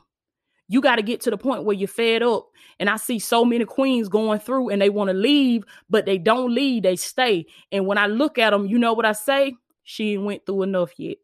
You 0.68 0.80
got 0.80 0.96
to 0.96 1.02
get 1.02 1.22
to 1.22 1.30
the 1.30 1.38
point 1.38 1.64
where 1.64 1.76
you're 1.76 1.88
fed 1.88 2.22
up. 2.22 2.48
And 2.78 2.88
I 2.88 2.96
see 2.96 3.18
so 3.18 3.44
many 3.44 3.64
queens 3.64 4.08
going 4.08 4.38
through 4.38 4.68
and 4.68 4.80
they 4.80 4.90
want 4.90 5.08
to 5.08 5.14
leave, 5.14 5.64
but 5.90 6.06
they 6.06 6.18
don't 6.18 6.54
leave, 6.54 6.82
they 6.84 6.96
stay. 6.96 7.46
And 7.72 7.86
when 7.86 7.98
I 7.98 8.06
look 8.06 8.38
at 8.38 8.50
them, 8.50 8.66
you 8.66 8.78
know 8.78 8.92
what 8.92 9.06
I 9.06 9.12
say? 9.12 9.54
She 9.82 10.12
ain't 10.12 10.24
went 10.24 10.46
through 10.46 10.62
enough 10.62 10.92
yet. 10.98 11.16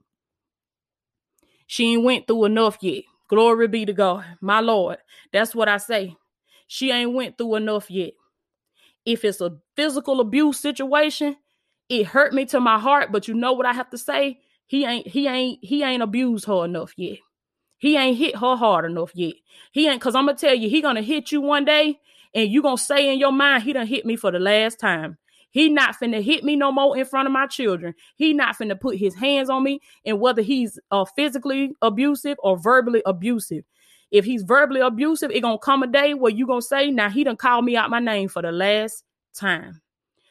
She 1.66 1.92
ain't 1.92 2.02
went 2.04 2.26
through 2.26 2.46
enough 2.46 2.78
yet. 2.80 3.04
Glory 3.28 3.68
be 3.68 3.85
to 3.85 3.92
God, 3.92 4.24
my 4.40 4.61
Lord. 4.61 4.98
That's 5.33 5.54
what 5.54 5.68
I 5.68 5.76
say. 5.76 6.16
She 6.66 6.90
ain't 6.90 7.12
went 7.12 7.38
through 7.38 7.57
enough 7.57 7.90
yet. 7.90 8.14
If 9.04 9.24
it's 9.24 9.40
a 9.40 9.59
physical 9.76 10.20
abuse 10.20 10.59
situation, 10.59 11.37
it 11.88 12.07
hurt 12.07 12.33
me 12.33 12.46
to 12.46 12.61
my 12.61 12.78
heart, 12.78 13.12
but 13.12 13.28
you 13.28 13.35
know 13.35 13.52
what 13.52 13.66
I 13.66 13.72
have 13.72 13.90
to 13.90 13.98
say? 13.98 14.40
He 14.66 14.85
ain't 14.85 15.07
he 15.07 15.26
ain't 15.28 15.59
he 15.62 15.83
ain't 15.83 16.02
abused 16.02 16.46
her 16.46 16.64
enough 16.64 16.94
yet. 16.96 17.18
He 17.85 17.99
ain't 17.99 18.16
hit 18.16 18.37
her 18.37 18.57
hard 18.57 18.87
enough 18.87 19.11
yet. 19.14 19.35
He 19.70 19.87
ain't 19.87 20.01
cause 20.01 20.14
I'm 20.14 20.25
gonna 20.25 20.38
tell 20.38 20.55
you, 20.55 20.70
he 20.70 20.81
gonna 20.81 21.03
hit 21.03 21.31
you 21.31 21.42
one 21.42 21.66
day, 21.66 22.01
and 22.35 22.51
you 22.51 22.62
gonna 22.62 22.79
say 22.79 23.12
in 23.12 23.18
your 23.18 23.31
mind, 23.31 23.62
he 23.62 23.75
done 23.75 23.87
hit 23.87 24.07
me 24.07 24.16
for 24.16 24.31
the 24.31 24.38
last 24.38 24.81
time. 24.81 25.18
He 25.51 25.68
not 25.68 25.97
finna 26.01 26.23
hit 26.23 26.44
me 26.44 26.57
no 26.57 26.73
more 26.73 26.97
in 26.97 27.05
front 27.05 27.27
of 27.27 27.33
my 27.33 27.47
children. 27.47 27.94
He 28.16 28.33
not 28.33 28.57
finna 28.57 28.81
put 28.81 28.97
his 28.97 29.14
hands 29.14 29.51
on 29.51 29.62
me, 29.64 29.81
and 30.07 30.18
whether 30.18 30.40
he's 30.40 30.79
uh, 30.90 31.05
physically 31.05 31.77
abusive 31.83 32.38
or 32.42 32.57
verbally 32.57 33.03
abusive. 33.05 33.64
If 34.11 34.25
he's 34.25 34.44
verbally 34.44 34.81
abusive, 34.81 35.31
it 35.31 35.42
gonna 35.42 35.59
come 35.59 35.83
a 35.83 35.87
day 35.87 36.14
where 36.14 36.33
you 36.33 36.47
gonna 36.47 36.62
say, 36.62 36.90
"Now 36.90 37.11
he 37.11 37.23
done 37.23 37.37
called 37.37 37.66
me 37.66 37.77
out 37.77 37.90
my 37.90 38.01
name 38.01 38.31
for 38.31 38.40
the 38.40 38.51
last 38.51 39.05
time. 39.35 39.83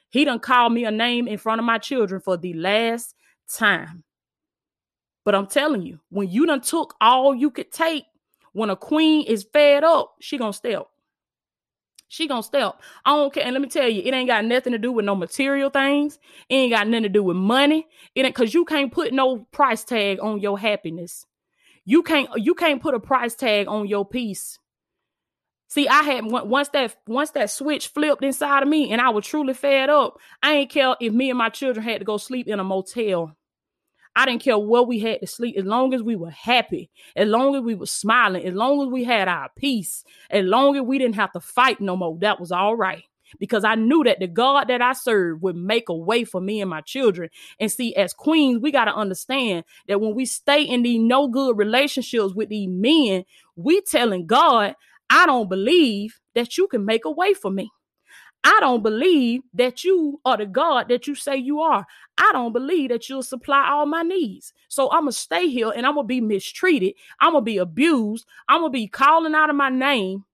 He 0.10 0.26
done 0.26 0.39
called 0.39 0.74
me 0.74 0.86
a 0.86 0.92
name 0.92 1.28
in 1.28 1.38
front 1.38 1.60
of 1.60 1.66
my 1.66 1.78
children 1.78 2.20
for 2.20 2.36
the 2.36 2.56
last 2.56 3.13
time." 3.48 4.04
But 5.25 5.36
I'm 5.36 5.47
telling 5.47 5.81
you, 5.83 5.99
when 6.09 6.29
you 6.29 6.45
done 6.45 6.62
took 6.62 6.95
all 6.99 7.33
you 7.33 7.49
could 7.49 7.71
take, 7.71 8.05
when 8.51 8.69
a 8.69 8.75
queen 8.75 9.25
is 9.25 9.43
fed 9.43 9.83
up, 9.83 10.15
she 10.19 10.38
gonna 10.38 10.53
step. 10.53 10.88
She 12.07 12.27
gonna 12.27 12.43
step. 12.43 12.79
I 13.05 13.15
don't 13.15 13.33
care. 13.33 13.43
And 13.43 13.53
let 13.53 13.62
me 13.62 13.67
tell 13.67 13.88
you, 13.88 14.03
it 14.05 14.13
ain't 14.13 14.29
got 14.29 14.45
nothing 14.45 14.73
to 14.73 14.77
do 14.77 14.91
with 14.91 15.05
no 15.05 15.15
material 15.15 15.71
things. 15.71 16.19
It 16.47 16.55
ain't 16.55 16.71
got 16.71 16.88
nothing 16.88 17.03
to 17.03 17.09
do 17.09 17.23
with 17.23 17.38
money. 17.38 17.88
It 18.13 18.25
ain't 18.25 18.36
cause 18.36 18.53
you 18.53 18.65
can't 18.65 18.91
put 18.91 19.13
no 19.13 19.47
price 19.51 19.83
tag 19.83 20.19
on 20.21 20.39
your 20.39 20.59
happiness. 20.59 21.25
You 21.86 22.03
can't 22.03 22.29
you 22.36 22.53
can't 22.53 22.81
put 22.81 22.93
a 22.93 22.99
price 22.99 23.33
tag 23.33 23.67
on 23.67 23.88
your 23.88 24.05
peace. 24.05 24.59
See, 25.69 25.88
I 25.88 26.03
had 26.03 26.25
once 26.25 26.69
that 26.69 26.95
once 27.07 27.31
that 27.31 27.49
switch 27.49 27.88
flipped 27.88 28.23
inside 28.23 28.62
of 28.62 28.69
me 28.69 28.91
and 28.91 29.01
I 29.01 29.09
was 29.09 29.25
truly 29.25 29.55
fed 29.55 29.89
up. 29.89 30.19
I 30.43 30.53
ain't 30.53 30.69
care 30.69 30.95
if 31.01 31.12
me 31.12 31.31
and 31.31 31.38
my 31.39 31.49
children 31.49 31.83
had 31.83 31.97
to 31.97 32.05
go 32.05 32.17
sleep 32.17 32.47
in 32.47 32.59
a 32.59 32.63
motel. 32.63 33.36
I 34.15 34.26
didn't 34.26 34.43
care 34.43 34.58
where 34.58 34.84
we 34.84 34.99
had 34.99 35.21
to 35.21 35.28
sleep 35.28 35.58
as 35.58 35.65
long 35.65 35.93
as 35.93 36.04
we 36.04 36.15
were 36.15 36.30
happy, 36.30 36.91
as 37.15 37.28
long 37.28 37.56
as 37.56 37.62
we 37.62 37.76
were 37.76 37.88
smiling, 37.88 38.45
as 38.45 38.54
long 38.54 38.82
as 38.82 38.88
we 38.88 39.04
had 39.04 39.28
our 39.28 39.49
peace, 39.56 40.04
as 40.30 40.45
long 40.45 40.76
as 40.76 40.84
we 40.84 40.99
didn't 40.99 41.15
have 41.15 41.32
to 41.34 41.39
fight 41.39 41.82
no 41.82 41.95
more. 41.95 42.17
That 42.19 42.39
was 42.39 42.52
all 42.52 42.76
right 42.76 43.04
because 43.39 43.63
I 43.63 43.76
knew 43.76 44.04
that 44.04 44.19
the 44.19 44.28
God 44.28 44.67
that 44.67 44.82
I 44.82 44.93
served 44.93 45.41
would 45.41 45.56
make 45.56 45.89
a 45.89 45.95
way 45.95 46.23
for 46.23 46.41
me 46.41 46.62
and 46.62 46.69
my 46.69 46.82
children. 46.82 47.30
And 47.60 47.71
see, 47.71 47.95
as 47.95 48.13
queens, 48.13 48.62
we 48.62 48.71
got 48.71 48.86
to 48.86 48.95
understand 48.95 49.65
that 49.88 50.02
when 50.02 50.15
we 50.15 50.26
stay 50.26 50.62
in 50.62 50.84
these 50.84 51.02
no 51.02 51.28
good 51.28 51.58
relationships 51.58 52.34
with 52.34 52.49
these 52.49 52.69
men, 52.69 53.26
we 53.56 53.82
telling 53.82 54.26
God, 54.26 54.76
I 55.10 55.26
don't 55.26 55.49
believe 55.49 56.19
that 56.36 56.58
you 56.58 56.67
can 56.67 56.86
make 56.86 57.06
a 57.06 57.12
way 57.12 57.34
for 57.34 57.52
me. 57.52 57.71
I 58.43 58.58
don't 58.60 58.84
believe 58.84 59.41
that 59.54 59.86
you 59.86 60.19
are 60.26 60.36
the 60.36 60.45
God 60.45 60.89
that 60.89 61.08
you 61.08 61.15
say 61.15 61.38
you 61.38 61.62
are. 61.62 61.86
I 62.17 62.32
don't 62.32 62.54
believe 62.54 62.89
that 62.89 63.10
you'll 63.10 63.23
supply 63.23 63.69
all 63.69 63.86
my 63.86 64.04
needs. 64.04 64.54
So 64.67 64.91
I'm 64.91 65.02
going 65.02 65.12
to 65.12 65.17
stay 65.17 65.47
here 65.47 65.71
and 65.76 65.86
I'm 65.86 65.95
going 65.95 66.06
to 66.06 66.08
be 66.08 66.21
mistreated. 66.21 66.93
I'm 67.19 67.32
going 67.32 67.41
to 67.41 67.45
be 67.45 67.58
abused. 67.58 68.26
I'm 68.47 68.62
going 68.62 68.71
to 68.71 68.78
be 68.78 68.88
calling 68.88 69.36
out 69.36 69.49
of 69.49 69.56
my 69.56 69.69
name. 69.69 70.26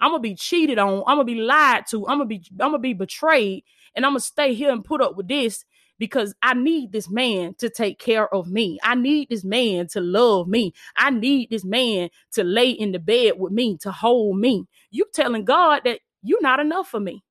I'm 0.00 0.12
going 0.12 0.22
to 0.22 0.28
be 0.28 0.34
cheated 0.34 0.78
on. 0.78 1.02
I'm 1.06 1.16
going 1.16 1.26
to 1.26 1.32
be 1.34 1.40
lied 1.40 1.86
to. 1.90 2.06
I'm 2.08 2.18
going 2.18 2.28
to 2.28 2.38
be 2.38 2.42
I'm 2.52 2.70
going 2.70 2.72
to 2.72 2.78
be 2.78 2.94
betrayed 2.94 3.64
and 3.94 4.06
I'm 4.06 4.12
going 4.12 4.20
to 4.20 4.26
stay 4.26 4.54
here 4.54 4.70
and 4.70 4.84
put 4.84 5.02
up 5.02 5.16
with 5.16 5.28
this 5.28 5.64
because 5.98 6.34
I 6.42 6.54
need 6.54 6.92
this 6.92 7.10
man 7.10 7.54
to 7.58 7.68
take 7.68 7.98
care 7.98 8.32
of 8.34 8.48
me. 8.48 8.78
I 8.82 8.94
need 8.94 9.28
this 9.28 9.44
man 9.44 9.86
to 9.88 10.00
love 10.00 10.48
me. 10.48 10.72
I 10.96 11.10
need 11.10 11.50
this 11.50 11.64
man 11.64 12.08
to 12.32 12.42
lay 12.42 12.70
in 12.70 12.92
the 12.92 12.98
bed 12.98 13.34
with 13.36 13.52
me, 13.52 13.76
to 13.82 13.92
hold 13.92 14.38
me. 14.38 14.64
You 14.90 15.04
telling 15.12 15.44
God 15.44 15.82
that 15.84 16.00
you're 16.22 16.40
not 16.40 16.58
enough 16.58 16.88
for 16.88 17.00
me. 17.00 17.22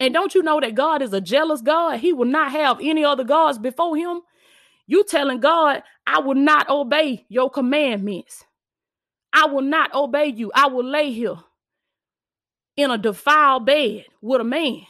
And 0.00 0.14
don't 0.14 0.34
you 0.34 0.42
know 0.42 0.60
that 0.60 0.74
God 0.76 1.02
is 1.02 1.12
a 1.14 1.20
jealous 1.22 1.62
God? 1.62 2.00
He 2.00 2.12
will 2.12 2.26
not 2.26 2.52
have 2.52 2.78
any 2.82 3.04
other 3.04 3.24
gods 3.24 3.58
before 3.58 3.96
him. 3.96 4.22
You 4.86 5.04
telling 5.04 5.40
God, 5.40 5.82
I 6.06 6.20
will 6.20 6.36
not 6.36 6.68
obey 6.70 7.26
your 7.28 7.50
commandments. 7.50 8.44
I 9.32 9.46
will 9.46 9.62
not 9.62 9.94
obey 9.94 10.26
you. 10.28 10.52
I 10.54 10.68
will 10.68 10.84
lay 10.84 11.12
here. 11.12 11.36
in 12.76 12.92
a 12.92 12.98
defiled 12.98 13.66
bed 13.66 14.06
with 14.22 14.40
a 14.40 14.44
man. 14.44 14.82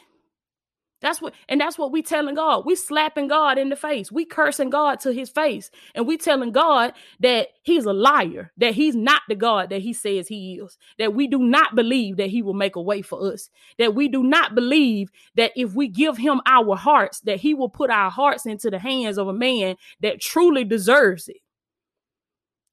That's 1.00 1.22
what, 1.22 1.32
and 1.48 1.60
that's 1.60 1.78
what 1.78 1.92
we 1.92 2.02
telling 2.02 2.34
God. 2.34 2.66
We 2.66 2.74
slapping 2.74 3.28
God 3.28 3.56
in 3.56 3.70
the 3.70 3.76
face. 3.76 4.12
We 4.12 4.26
cursing 4.26 4.68
God 4.68 5.00
to 5.00 5.12
his 5.12 5.30
face. 5.30 5.70
And 5.94 6.06
we 6.06 6.18
telling 6.18 6.52
God 6.52 6.92
that 7.20 7.48
he's 7.62 7.86
a 7.86 7.92
liar, 7.92 8.52
that 8.58 8.74
he's 8.74 8.94
not 8.94 9.22
the 9.28 9.34
God 9.34 9.70
that 9.70 9.80
he 9.80 9.94
says 9.94 10.28
he 10.28 10.60
is, 10.62 10.76
that 10.98 11.14
we 11.14 11.26
do 11.26 11.38
not 11.38 11.74
believe 11.74 12.18
that 12.18 12.28
he 12.28 12.42
will 12.42 12.54
make 12.54 12.76
a 12.76 12.82
way 12.82 13.00
for 13.00 13.32
us, 13.32 13.48
that 13.78 13.94
we 13.94 14.08
do 14.08 14.22
not 14.22 14.54
believe 14.54 15.10
that 15.36 15.52
if 15.56 15.74
we 15.74 15.88
give 15.88 16.18
him 16.18 16.42
our 16.46 16.76
hearts, 16.76 17.20
that 17.20 17.40
he 17.40 17.54
will 17.54 17.70
put 17.70 17.90
our 17.90 18.10
hearts 18.10 18.44
into 18.44 18.70
the 18.70 18.78
hands 18.78 19.16
of 19.16 19.26
a 19.26 19.32
man 19.32 19.76
that 20.00 20.20
truly 20.20 20.64
deserves 20.64 21.28
it. 21.28 21.38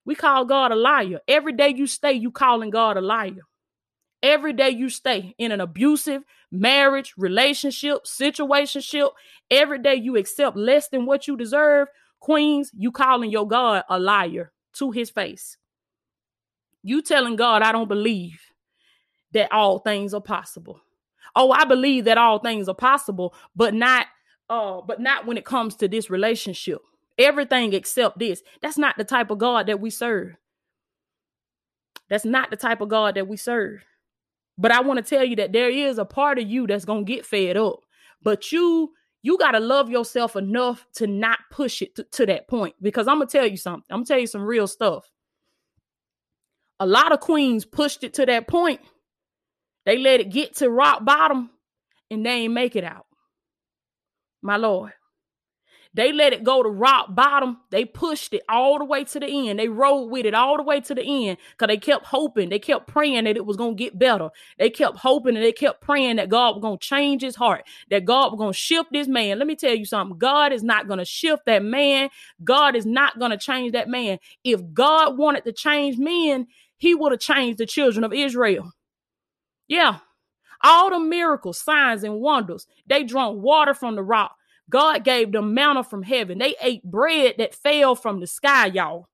We 0.03 0.15
call 0.15 0.45
God 0.45 0.71
a 0.71 0.75
liar. 0.75 1.19
Every 1.27 1.53
day 1.53 1.73
you 1.75 1.87
stay, 1.87 2.13
you 2.13 2.31
calling 2.31 2.71
God 2.71 2.97
a 2.97 3.01
liar. 3.01 3.46
Every 4.27 4.51
day 4.51 4.71
you 4.71 4.89
stay 4.89 5.33
in 5.37 5.53
an 5.53 5.61
abusive 5.61 6.21
marriage, 6.51 7.13
relationship, 7.17 8.03
situationship, 8.03 9.11
every 9.49 9.79
day 9.79 9.95
you 9.95 10.17
accept 10.17 10.57
less 10.57 10.89
than 10.89 11.05
what 11.05 11.29
you 11.29 11.37
deserve, 11.37 11.87
queens, 12.19 12.69
you 12.77 12.91
calling 12.91 13.31
your 13.31 13.47
God 13.47 13.83
a 13.89 13.97
liar 13.97 14.51
to 14.73 14.91
his 14.91 15.09
face. 15.09 15.55
You 16.83 17.01
telling 17.01 17.37
God, 17.37 17.61
I 17.61 17.71
don't 17.71 17.87
believe 17.87 18.41
that 19.31 19.49
all 19.53 19.79
things 19.79 20.13
are 20.13 20.19
possible. 20.19 20.81
Oh, 21.33 21.51
I 21.51 21.63
believe 21.63 22.03
that 22.03 22.17
all 22.17 22.39
things 22.39 22.67
are 22.67 22.75
possible, 22.75 23.33
but 23.55 23.73
not 23.73 24.07
uh 24.49 24.81
but 24.81 24.99
not 24.99 25.25
when 25.25 25.37
it 25.37 25.45
comes 25.45 25.77
to 25.77 25.87
this 25.87 26.09
relationship. 26.09 26.79
Everything 27.17 27.71
except 27.71 28.19
this. 28.19 28.43
That's 28.61 28.77
not 28.77 28.97
the 28.97 29.05
type 29.05 29.31
of 29.31 29.37
God 29.37 29.67
that 29.67 29.79
we 29.79 29.89
serve. 29.89 30.35
That's 32.09 32.25
not 32.25 32.49
the 32.49 32.57
type 32.57 32.81
of 32.81 32.89
God 32.89 33.15
that 33.15 33.29
we 33.29 33.37
serve. 33.37 33.85
But 34.57 34.71
I 34.71 34.81
want 34.81 34.97
to 34.97 35.07
tell 35.07 35.23
you 35.23 35.35
that 35.37 35.53
there 35.53 35.69
is 35.69 35.97
a 35.97 36.05
part 36.05 36.39
of 36.39 36.47
you 36.47 36.67
that's 36.67 36.85
going 36.85 37.05
to 37.05 37.11
get 37.13 37.25
fed 37.25 37.57
up. 37.57 37.79
But 38.21 38.51
you 38.51 38.93
you 39.21 39.37
got 39.37 39.51
to 39.51 39.59
love 39.59 39.89
yourself 39.89 40.35
enough 40.35 40.85
to 40.95 41.07
not 41.07 41.39
push 41.51 41.81
it 41.81 41.95
to, 41.95 42.03
to 42.03 42.25
that 42.27 42.47
point 42.47 42.75
because 42.81 43.07
I'm 43.07 43.17
going 43.17 43.27
to 43.27 43.37
tell 43.37 43.47
you 43.47 43.57
something. 43.57 43.83
I'm 43.89 43.97
going 43.97 44.05
to 44.05 44.13
tell 44.13 44.19
you 44.19 44.27
some 44.27 44.43
real 44.43 44.67
stuff. 44.67 45.09
A 46.79 46.85
lot 46.85 47.11
of 47.11 47.19
queens 47.19 47.65
pushed 47.65 48.03
it 48.03 48.13
to 48.15 48.25
that 48.25 48.47
point. 48.47 48.79
They 49.85 49.97
let 49.97 50.19
it 50.19 50.31
get 50.31 50.55
to 50.57 50.69
rock 50.69 51.03
bottom 51.03 51.49
and 52.11 52.25
they 52.25 52.31
ain't 52.31 52.53
make 52.53 52.75
it 52.75 52.83
out. 52.83 53.05
My 54.41 54.57
Lord. 54.57 54.93
They 55.97 56.13
let 56.13 56.31
it 56.31 56.43
go 56.43 56.61
to 56.61 56.69
rock 56.69 57.15
bottom. 57.15 57.57
They 57.71 57.83
pushed 57.83 58.31
it 58.35 58.43
all 58.47 58.77
the 58.77 58.85
way 58.85 59.03
to 59.05 59.19
the 59.19 59.49
end. 59.49 59.57
They 59.57 59.67
rode 59.67 60.11
with 60.11 60.27
it 60.27 60.35
all 60.35 60.55
the 60.55 60.61
way 60.61 60.79
to 60.79 60.93
the 60.93 61.01
end 61.01 61.39
because 61.51 61.69
they 61.69 61.77
kept 61.77 62.05
hoping. 62.05 62.49
They 62.49 62.59
kept 62.59 62.85
praying 62.87 63.23
that 63.23 63.35
it 63.35 63.47
was 63.47 63.57
going 63.57 63.75
to 63.75 63.83
get 63.83 63.97
better. 63.97 64.29
They 64.59 64.69
kept 64.69 64.97
hoping 64.97 65.35
and 65.35 65.43
they 65.43 65.51
kept 65.51 65.81
praying 65.81 66.17
that 66.17 66.29
God 66.29 66.55
was 66.55 66.61
going 66.61 66.77
to 66.77 66.85
change 66.85 67.23
his 67.23 67.35
heart, 67.35 67.65
that 67.89 68.05
God 68.05 68.31
was 68.31 68.37
going 68.37 68.53
to 68.53 68.57
shift 68.57 68.91
this 68.91 69.07
man. 69.07 69.39
Let 69.39 69.47
me 69.47 69.55
tell 69.55 69.75
you 69.75 69.85
something 69.85 70.19
God 70.19 70.53
is 70.53 70.63
not 70.63 70.87
going 70.87 70.99
to 70.99 71.05
shift 71.05 71.47
that 71.47 71.63
man. 71.63 72.09
God 72.43 72.75
is 72.75 72.85
not 72.85 73.17
going 73.17 73.31
to 73.31 73.37
change 73.37 73.71
that 73.71 73.89
man. 73.89 74.19
If 74.43 74.61
God 74.73 75.17
wanted 75.17 75.45
to 75.45 75.51
change 75.51 75.97
men, 75.97 76.45
he 76.77 76.93
would 76.93 77.11
have 77.11 77.21
changed 77.21 77.57
the 77.57 77.65
children 77.65 78.03
of 78.03 78.13
Israel. 78.13 78.71
Yeah. 79.67 79.97
All 80.63 80.91
the 80.91 80.99
miracles, 80.99 81.59
signs, 81.59 82.03
and 82.03 82.21
wonders, 82.21 82.67
they 82.85 83.03
drank 83.03 83.41
water 83.41 83.73
from 83.73 83.95
the 83.95 84.03
rock. 84.03 84.36
God 84.69 85.03
gave 85.03 85.31
them 85.31 85.53
manna 85.53 85.83
from 85.83 86.03
heaven. 86.03 86.37
They 86.37 86.55
ate 86.61 86.83
bread 86.83 87.35
that 87.37 87.55
fell 87.55 87.95
from 87.95 88.19
the 88.19 88.27
sky, 88.27 88.67
y'all. 88.67 89.07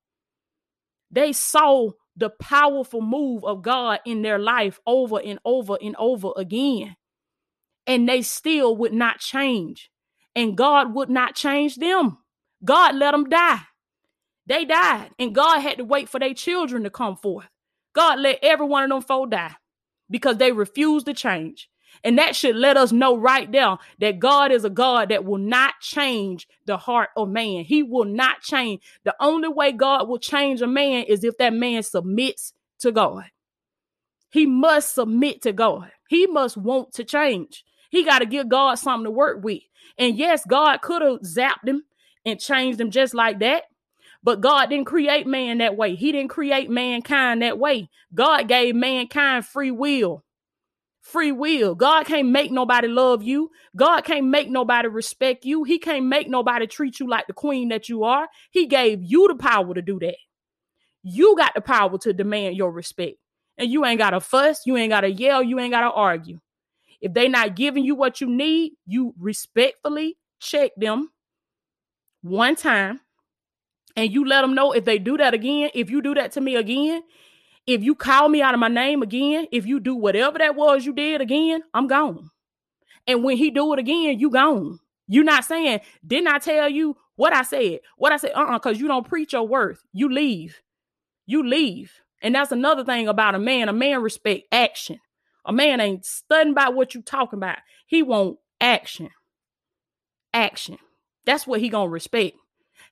They 1.10 1.32
saw 1.32 1.90
the 2.16 2.30
powerful 2.30 3.00
move 3.00 3.44
of 3.44 3.62
God 3.62 4.00
in 4.04 4.22
their 4.22 4.38
life 4.38 4.80
over 4.86 5.20
and 5.20 5.38
over 5.44 5.76
and 5.80 5.94
over 5.98 6.30
again. 6.36 6.96
And 7.86 8.08
they 8.08 8.22
still 8.22 8.76
would 8.76 8.92
not 8.92 9.20
change. 9.20 9.90
And 10.34 10.56
God 10.56 10.94
would 10.94 11.10
not 11.10 11.34
change 11.34 11.76
them. 11.76 12.18
God 12.64 12.96
let 12.96 13.12
them 13.12 13.28
die. 13.28 13.60
They 14.46 14.64
died. 14.64 15.10
And 15.18 15.34
God 15.34 15.60
had 15.60 15.78
to 15.78 15.84
wait 15.84 16.08
for 16.08 16.18
their 16.18 16.34
children 16.34 16.82
to 16.84 16.90
come 16.90 17.16
forth. 17.16 17.48
God 17.94 18.18
let 18.18 18.40
every 18.42 18.66
one 18.66 18.84
of 18.84 18.90
them 18.90 19.02
four 19.02 19.26
die 19.28 19.54
because 20.10 20.38
they 20.38 20.50
refused 20.52 21.06
to 21.06 21.14
change. 21.14 21.68
And 22.02 22.18
that 22.18 22.34
should 22.34 22.56
let 22.56 22.76
us 22.76 22.92
know 22.92 23.16
right 23.16 23.50
there 23.50 23.76
that 24.00 24.18
God 24.18 24.50
is 24.52 24.64
a 24.64 24.70
God 24.70 25.10
that 25.10 25.24
will 25.24 25.38
not 25.38 25.74
change 25.80 26.48
the 26.66 26.76
heart 26.76 27.10
of 27.16 27.28
man. 27.28 27.64
He 27.64 27.82
will 27.82 28.04
not 28.04 28.40
change. 28.42 28.82
The 29.04 29.14
only 29.20 29.48
way 29.48 29.72
God 29.72 30.08
will 30.08 30.18
change 30.18 30.60
a 30.60 30.66
man 30.66 31.04
is 31.04 31.24
if 31.24 31.38
that 31.38 31.52
man 31.52 31.82
submits 31.82 32.52
to 32.80 32.92
God. 32.92 33.24
He 34.30 34.46
must 34.46 34.94
submit 34.94 35.42
to 35.42 35.52
God. 35.52 35.92
He 36.08 36.26
must 36.26 36.56
want 36.56 36.92
to 36.94 37.04
change. 37.04 37.64
He 37.90 38.04
got 38.04 38.18
to 38.18 38.26
give 38.26 38.48
God 38.48 38.74
something 38.74 39.04
to 39.04 39.10
work 39.10 39.44
with. 39.44 39.62
And 39.96 40.18
yes, 40.18 40.44
God 40.44 40.80
could 40.82 41.02
have 41.02 41.20
zapped 41.20 41.68
him 41.68 41.84
and 42.26 42.40
changed 42.40 42.80
him 42.80 42.90
just 42.90 43.14
like 43.14 43.38
that. 43.38 43.64
But 44.24 44.40
God 44.40 44.70
didn't 44.70 44.86
create 44.86 45.26
man 45.26 45.58
that 45.58 45.76
way. 45.76 45.94
He 45.94 46.10
didn't 46.10 46.30
create 46.30 46.70
mankind 46.70 47.42
that 47.42 47.58
way. 47.58 47.90
God 48.12 48.48
gave 48.48 48.74
mankind 48.74 49.46
free 49.46 49.70
will 49.70 50.24
free 51.04 51.32
will. 51.32 51.74
God 51.74 52.06
can't 52.06 52.30
make 52.30 52.50
nobody 52.50 52.88
love 52.88 53.22
you. 53.22 53.50
God 53.76 54.02
can't 54.02 54.26
make 54.26 54.48
nobody 54.48 54.88
respect 54.88 55.44
you. 55.44 55.62
He 55.62 55.78
can't 55.78 56.06
make 56.06 56.28
nobody 56.28 56.66
treat 56.66 56.98
you 56.98 57.08
like 57.08 57.26
the 57.26 57.34
queen 57.34 57.68
that 57.68 57.88
you 57.88 58.04
are. 58.04 58.26
He 58.50 58.66
gave 58.66 59.02
you 59.02 59.28
the 59.28 59.36
power 59.36 59.74
to 59.74 59.82
do 59.82 59.98
that. 60.00 60.16
You 61.02 61.36
got 61.36 61.54
the 61.54 61.60
power 61.60 61.98
to 61.98 62.12
demand 62.12 62.56
your 62.56 62.72
respect. 62.72 63.18
And 63.58 63.70
you 63.70 63.84
ain't 63.84 63.98
got 63.98 64.10
to 64.10 64.20
fuss, 64.20 64.62
you 64.66 64.76
ain't 64.76 64.90
got 64.90 65.02
to 65.02 65.12
yell, 65.12 65.42
you 65.42 65.60
ain't 65.60 65.70
got 65.70 65.82
to 65.82 65.92
argue. 65.92 66.40
If 67.00 67.12
they 67.12 67.28
not 67.28 67.54
giving 67.54 67.84
you 67.84 67.94
what 67.94 68.20
you 68.20 68.28
need, 68.28 68.72
you 68.86 69.14
respectfully 69.18 70.16
check 70.40 70.72
them 70.76 71.10
one 72.22 72.56
time 72.56 73.00
and 73.94 74.10
you 74.10 74.26
let 74.26 74.40
them 74.40 74.54
know 74.54 74.72
if 74.72 74.84
they 74.84 74.98
do 74.98 75.18
that 75.18 75.34
again, 75.34 75.70
if 75.74 75.90
you 75.90 76.02
do 76.02 76.14
that 76.14 76.32
to 76.32 76.40
me 76.40 76.56
again, 76.56 77.02
if 77.66 77.82
you 77.82 77.94
call 77.94 78.28
me 78.28 78.42
out 78.42 78.54
of 78.54 78.60
my 78.60 78.68
name 78.68 79.02
again, 79.02 79.46
if 79.50 79.66
you 79.66 79.80
do 79.80 79.94
whatever 79.94 80.38
that 80.38 80.54
was 80.54 80.84
you 80.84 80.92
did 80.92 81.20
again, 81.20 81.62
I'm 81.72 81.86
gone. 81.86 82.30
And 83.06 83.22
when 83.22 83.36
he 83.36 83.50
do 83.50 83.72
it 83.72 83.78
again, 83.78 84.18
you 84.18 84.30
gone. 84.30 84.78
You're 85.06 85.24
not 85.24 85.44
saying, 85.44 85.80
didn't 86.06 86.28
I 86.28 86.38
tell 86.38 86.68
you 86.68 86.96
what 87.16 87.34
I 87.34 87.42
said? 87.42 87.80
What 87.96 88.12
I 88.12 88.16
said, 88.16 88.32
uh-uh, 88.34 88.58
because 88.58 88.80
you 88.80 88.88
don't 88.88 89.06
preach 89.06 89.32
your 89.32 89.46
worth. 89.46 89.82
You 89.92 90.12
leave. 90.12 90.60
You 91.26 91.46
leave. 91.46 91.92
And 92.22 92.34
that's 92.34 92.52
another 92.52 92.84
thing 92.84 93.08
about 93.08 93.34
a 93.34 93.38
man. 93.38 93.68
A 93.68 93.72
man 93.72 94.02
respect 94.02 94.44
action. 94.50 95.00
A 95.44 95.52
man 95.52 95.80
ain't 95.80 96.06
studying 96.06 96.54
by 96.54 96.70
what 96.70 96.94
you 96.94 97.02
talking 97.02 97.38
about. 97.38 97.58
He 97.86 98.02
want 98.02 98.38
action. 98.60 99.10
Action. 100.32 100.78
That's 101.26 101.46
what 101.46 101.60
he 101.60 101.68
gonna 101.68 101.90
respect. 101.90 102.36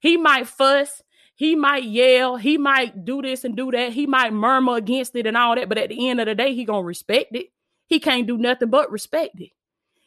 He 0.00 0.16
might 0.16 0.46
fuss. 0.46 1.02
He 1.34 1.56
might 1.56 1.84
yell, 1.84 2.36
he 2.36 2.58
might 2.58 3.04
do 3.04 3.22
this 3.22 3.44
and 3.44 3.56
do 3.56 3.70
that, 3.70 3.92
he 3.92 4.06
might 4.06 4.32
murmur 4.32 4.76
against 4.76 5.16
it 5.16 5.26
and 5.26 5.36
all 5.36 5.54
that, 5.54 5.68
but 5.68 5.78
at 5.78 5.88
the 5.88 6.08
end 6.08 6.20
of 6.20 6.26
the 6.26 6.34
day, 6.34 6.54
he 6.54 6.64
gonna 6.64 6.82
respect 6.82 7.34
it. 7.34 7.46
He 7.86 8.00
can't 8.00 8.26
do 8.26 8.38
nothing 8.38 8.70
but 8.70 8.90
respect 8.90 9.40
it 9.40 9.50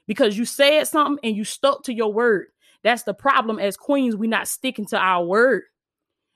because 0.08 0.38
you 0.38 0.46
said 0.46 0.86
something 0.86 1.20
and 1.24 1.36
you 1.36 1.44
stuck 1.44 1.84
to 1.84 1.94
your 1.94 2.14
word. 2.14 2.48
That's 2.84 3.04
the 3.04 3.14
problem 3.14 3.60
as 3.60 3.76
queens. 3.78 4.16
we 4.16 4.28
not 4.28 4.48
sticking 4.48 4.86
to 4.88 4.98
our 4.98 5.26
word. 5.26 5.64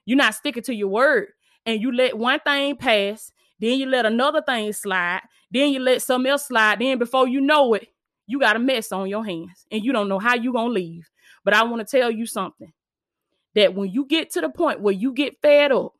You're 0.06 0.18
not 0.18 0.34
sticking 0.34 0.64
to 0.64 0.74
your 0.74 0.88
word, 0.88 1.28
and 1.66 1.80
you 1.80 1.92
let 1.92 2.18
one 2.18 2.40
thing 2.40 2.76
pass, 2.76 3.32
then 3.60 3.78
you 3.78 3.86
let 3.86 4.08
another 4.08 4.42
thing 4.42 4.74
slide, 4.74 5.22
then 5.52 5.72
you 5.72 5.80
let 5.80 6.02
something 6.02 6.32
else 6.32 6.48
slide. 6.48 6.80
Then 6.80 6.98
before 6.98 7.28
you 7.28 7.42
know 7.42 7.76
it, 7.76 7.88
you 8.26 8.40
got 8.40 8.56
a 8.56 8.60
mess 8.60 8.92
on 8.92 9.08
your 9.08 9.24
hands, 9.24 9.66
and 9.72 9.84
you 9.84 9.94
don't 9.94 10.10
know 10.10 10.20
how 10.20 10.36
you 10.36 10.52
gonna 10.52 10.74
leave. 10.74 11.08
But 11.46 11.54
I 11.54 11.64
want 11.64 11.88
to 11.88 11.98
tell 11.98 12.10
you 12.10 12.26
something 12.26 12.74
that 13.56 13.74
when 13.74 13.92
you 13.92 14.06
get 14.06 14.32
to 14.32 14.42
the 14.42 14.50
point 14.50 14.82
where 14.82 14.94
you 14.94 15.14
get 15.14 15.42
fed 15.42 15.72
up, 15.72 15.94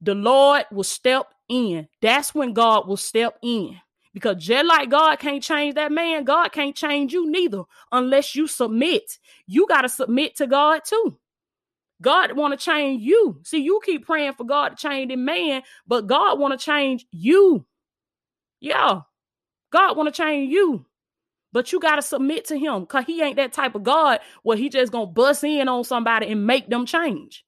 the 0.00 0.14
Lord 0.14 0.64
will 0.70 0.84
step 0.84 1.26
in. 1.48 1.88
That's 2.00 2.34
when 2.34 2.52
God 2.52 2.86
will 2.86 2.96
step 2.96 3.38
in. 3.42 3.76
Because 4.14 4.36
just 4.44 4.66
like 4.66 4.90
God 4.90 5.18
can't 5.18 5.42
change 5.42 5.74
that 5.74 5.92
man, 5.92 6.24
God 6.24 6.50
can't 6.50 6.74
change 6.74 7.12
you 7.12 7.30
neither 7.30 7.62
unless 7.92 8.34
you 8.34 8.46
submit. 8.46 9.18
You 9.46 9.66
got 9.66 9.82
to 9.82 9.88
submit 9.88 10.36
to 10.36 10.46
God 10.46 10.82
too. 10.84 11.18
God 12.00 12.32
want 12.36 12.58
to 12.58 12.64
change 12.64 13.02
you. 13.02 13.40
See, 13.44 13.58
you 13.58 13.80
keep 13.84 14.06
praying 14.06 14.34
for 14.34 14.44
God 14.44 14.70
to 14.70 14.76
change 14.76 15.10
the 15.10 15.16
man, 15.16 15.62
but 15.86 16.06
God 16.06 16.38
want 16.38 16.58
to 16.58 16.64
change 16.64 17.06
you. 17.10 17.66
Yeah. 18.60 19.02
God 19.70 19.96
want 19.96 20.12
to 20.12 20.22
change 20.22 20.52
you. 20.52 20.86
But 21.52 21.72
you 21.72 21.80
got 21.80 21.96
to 21.96 22.02
submit 22.02 22.46
to 22.46 22.58
him 22.58 22.80
because 22.80 23.04
he 23.06 23.22
ain't 23.22 23.36
that 23.36 23.52
type 23.52 23.74
of 23.74 23.82
God 23.82 24.20
where 24.42 24.56
he 24.56 24.68
just 24.68 24.92
to 24.92 25.06
bust 25.06 25.44
in 25.44 25.68
on 25.68 25.84
somebody 25.84 26.26
and 26.26 26.46
make 26.46 26.68
them 26.68 26.84
change. 26.84 27.44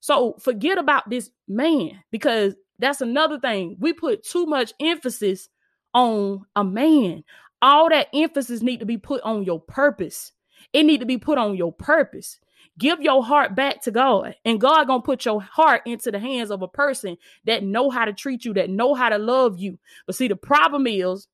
So 0.00 0.36
forget 0.40 0.78
about 0.78 1.10
this 1.10 1.30
man 1.46 2.02
because 2.10 2.54
that's 2.78 3.02
another 3.02 3.38
thing. 3.38 3.76
We 3.78 3.92
put 3.92 4.24
too 4.24 4.46
much 4.46 4.72
emphasis 4.80 5.48
on 5.92 6.46
a 6.56 6.64
man. 6.64 7.24
All 7.60 7.90
that 7.90 8.08
emphasis 8.14 8.62
need 8.62 8.80
to 8.80 8.86
be 8.86 8.96
put 8.96 9.20
on 9.22 9.44
your 9.44 9.60
purpose. 9.60 10.32
It 10.72 10.84
need 10.84 11.00
to 11.00 11.06
be 11.06 11.18
put 11.18 11.36
on 11.36 11.56
your 11.56 11.72
purpose. 11.72 12.40
Give 12.78 13.02
your 13.02 13.22
heart 13.22 13.54
back 13.54 13.82
to 13.82 13.90
God. 13.90 14.36
And 14.46 14.58
God 14.60 14.84
to 14.84 15.00
put 15.00 15.26
your 15.26 15.42
heart 15.42 15.82
into 15.84 16.10
the 16.10 16.18
hands 16.18 16.50
of 16.50 16.62
a 16.62 16.68
person 16.68 17.18
that 17.44 17.62
know 17.62 17.90
how 17.90 18.06
to 18.06 18.14
treat 18.14 18.46
you, 18.46 18.54
that 18.54 18.70
know 18.70 18.94
how 18.94 19.10
to 19.10 19.18
love 19.18 19.58
you. 19.58 19.78
But 20.06 20.14
see, 20.14 20.28
the 20.28 20.36
problem 20.36 20.86
is 20.86 21.28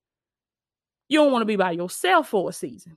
you 1.09 1.19
don't 1.19 1.33
want 1.33 1.43
to 1.43 1.47
be 1.47 1.57
by 1.57 1.73
yourself 1.73 2.29
for 2.29 2.51
a 2.51 2.53
season. 2.53 2.97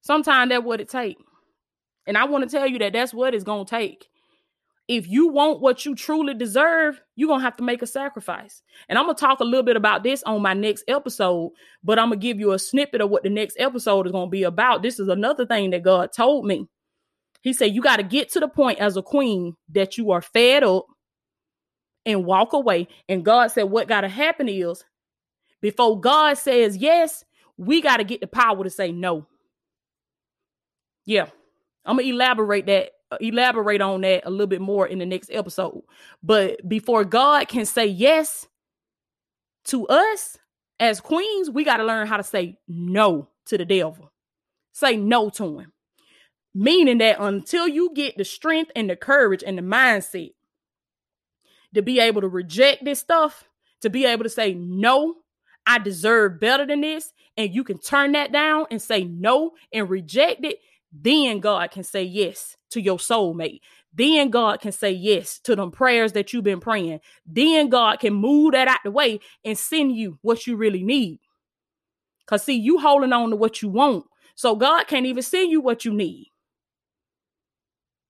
Sometimes 0.00 0.50
that's 0.50 0.64
what 0.64 0.80
it 0.80 0.88
takes. 0.88 1.22
And 2.06 2.16
I 2.16 2.24
want 2.24 2.48
to 2.48 2.50
tell 2.50 2.66
you 2.66 2.78
that 2.78 2.94
that's 2.94 3.12
what 3.12 3.34
it's 3.34 3.44
going 3.44 3.66
to 3.66 3.70
take 3.70 4.08
if 4.88 5.06
you 5.06 5.28
want 5.28 5.60
what 5.60 5.84
you 5.84 5.94
truly 5.94 6.32
deserve, 6.32 7.00
you're 7.14 7.28
going 7.28 7.40
to 7.40 7.44
have 7.44 7.56
to 7.58 7.62
make 7.62 7.82
a 7.82 7.86
sacrifice. 7.86 8.62
And 8.88 8.98
I'm 8.98 9.04
going 9.04 9.16
to 9.16 9.20
talk 9.20 9.40
a 9.40 9.44
little 9.44 9.62
bit 9.62 9.76
about 9.76 10.02
this 10.02 10.22
on 10.22 10.40
my 10.40 10.54
next 10.54 10.84
episode, 10.88 11.52
but 11.84 11.98
I'm 11.98 12.08
going 12.08 12.18
to 12.18 12.26
give 12.26 12.40
you 12.40 12.52
a 12.52 12.58
snippet 12.58 13.02
of 13.02 13.10
what 13.10 13.22
the 13.22 13.28
next 13.28 13.56
episode 13.60 14.06
is 14.06 14.12
going 14.12 14.28
to 14.28 14.30
be 14.30 14.44
about. 14.44 14.82
This 14.82 14.98
is 14.98 15.08
another 15.08 15.44
thing 15.44 15.70
that 15.70 15.82
God 15.82 16.10
told 16.16 16.46
me. 16.46 16.66
He 17.42 17.52
said, 17.52 17.74
You 17.74 17.82
got 17.82 17.98
to 17.98 18.02
get 18.02 18.30
to 18.32 18.40
the 18.40 18.48
point 18.48 18.78
as 18.78 18.96
a 18.96 19.02
queen 19.02 19.54
that 19.72 19.98
you 19.98 20.10
are 20.10 20.22
fed 20.22 20.64
up 20.64 20.86
and 22.06 22.24
walk 22.24 22.54
away. 22.54 22.88
And 23.10 23.24
God 23.24 23.48
said, 23.48 23.64
What 23.64 23.88
got 23.88 24.00
to 24.00 24.08
happen 24.08 24.48
is 24.48 24.82
before 25.60 26.00
God 26.00 26.38
says 26.38 26.76
yes, 26.76 27.24
we 27.56 27.80
got 27.80 27.98
to 27.98 28.04
get 28.04 28.20
the 28.20 28.26
power 28.26 28.62
to 28.62 28.70
say 28.70 28.92
no. 28.92 29.26
Yeah. 31.04 31.26
I'm 31.84 31.96
going 31.96 32.06
to 32.06 32.14
elaborate 32.14 32.66
that 32.66 32.92
uh, 33.10 33.16
elaborate 33.20 33.80
on 33.80 34.02
that 34.02 34.24
a 34.26 34.30
little 34.30 34.46
bit 34.46 34.60
more 34.60 34.86
in 34.86 34.98
the 34.98 35.06
next 35.06 35.30
episode. 35.32 35.82
But 36.22 36.68
before 36.68 37.04
God 37.04 37.48
can 37.48 37.64
say 37.64 37.86
yes 37.86 38.46
to 39.64 39.86
us 39.86 40.36
as 40.78 41.00
queens, 41.00 41.50
we 41.50 41.64
got 41.64 41.78
to 41.78 41.84
learn 41.84 42.06
how 42.06 42.18
to 42.18 42.22
say 42.22 42.58
no 42.68 43.28
to 43.46 43.56
the 43.56 43.64
devil. 43.64 44.12
Say 44.72 44.96
no 44.96 45.30
to 45.30 45.58
him. 45.58 45.72
Meaning 46.54 46.98
that 46.98 47.16
until 47.18 47.66
you 47.66 47.92
get 47.94 48.16
the 48.16 48.24
strength 48.24 48.70
and 48.76 48.90
the 48.90 48.96
courage 48.96 49.42
and 49.46 49.56
the 49.56 49.62
mindset 49.62 50.32
to 51.74 51.82
be 51.82 52.00
able 52.00 52.20
to 52.20 52.28
reject 52.28 52.84
this 52.84 53.00
stuff, 53.00 53.44
to 53.80 53.90
be 53.90 54.04
able 54.04 54.24
to 54.24 54.30
say, 54.30 54.54
no, 54.54 55.16
I 55.68 55.78
deserve 55.78 56.40
better 56.40 56.66
than 56.66 56.80
this, 56.80 57.12
and 57.36 57.54
you 57.54 57.62
can 57.62 57.78
turn 57.78 58.12
that 58.12 58.32
down 58.32 58.66
and 58.70 58.80
say 58.80 59.04
no 59.04 59.52
and 59.72 59.88
reject 59.88 60.44
it, 60.44 60.58
then 60.90 61.40
God 61.40 61.70
can 61.70 61.84
say 61.84 62.02
yes 62.02 62.56
to 62.70 62.80
your 62.80 62.96
soulmate. 62.96 63.60
Then 63.92 64.30
God 64.30 64.60
can 64.60 64.72
say 64.72 64.90
yes 64.90 65.38
to 65.40 65.54
them 65.54 65.70
prayers 65.70 66.12
that 66.12 66.32
you've 66.32 66.44
been 66.44 66.60
praying. 66.60 67.00
Then 67.26 67.68
God 67.68 68.00
can 68.00 68.14
move 68.14 68.52
that 68.52 68.66
out 68.66 68.80
the 68.82 68.90
way 68.90 69.20
and 69.44 69.58
send 69.58 69.94
you 69.94 70.18
what 70.22 70.46
you 70.46 70.56
really 70.56 70.82
need. 70.82 71.20
Because, 72.20 72.44
see, 72.44 72.56
you 72.56 72.78
holding 72.78 73.12
on 73.12 73.30
to 73.30 73.36
what 73.36 73.60
you 73.60 73.68
want. 73.68 74.06
So 74.34 74.56
God 74.56 74.86
can't 74.86 75.06
even 75.06 75.22
send 75.22 75.50
you 75.50 75.60
what 75.60 75.84
you 75.84 75.92
need. 75.92 76.30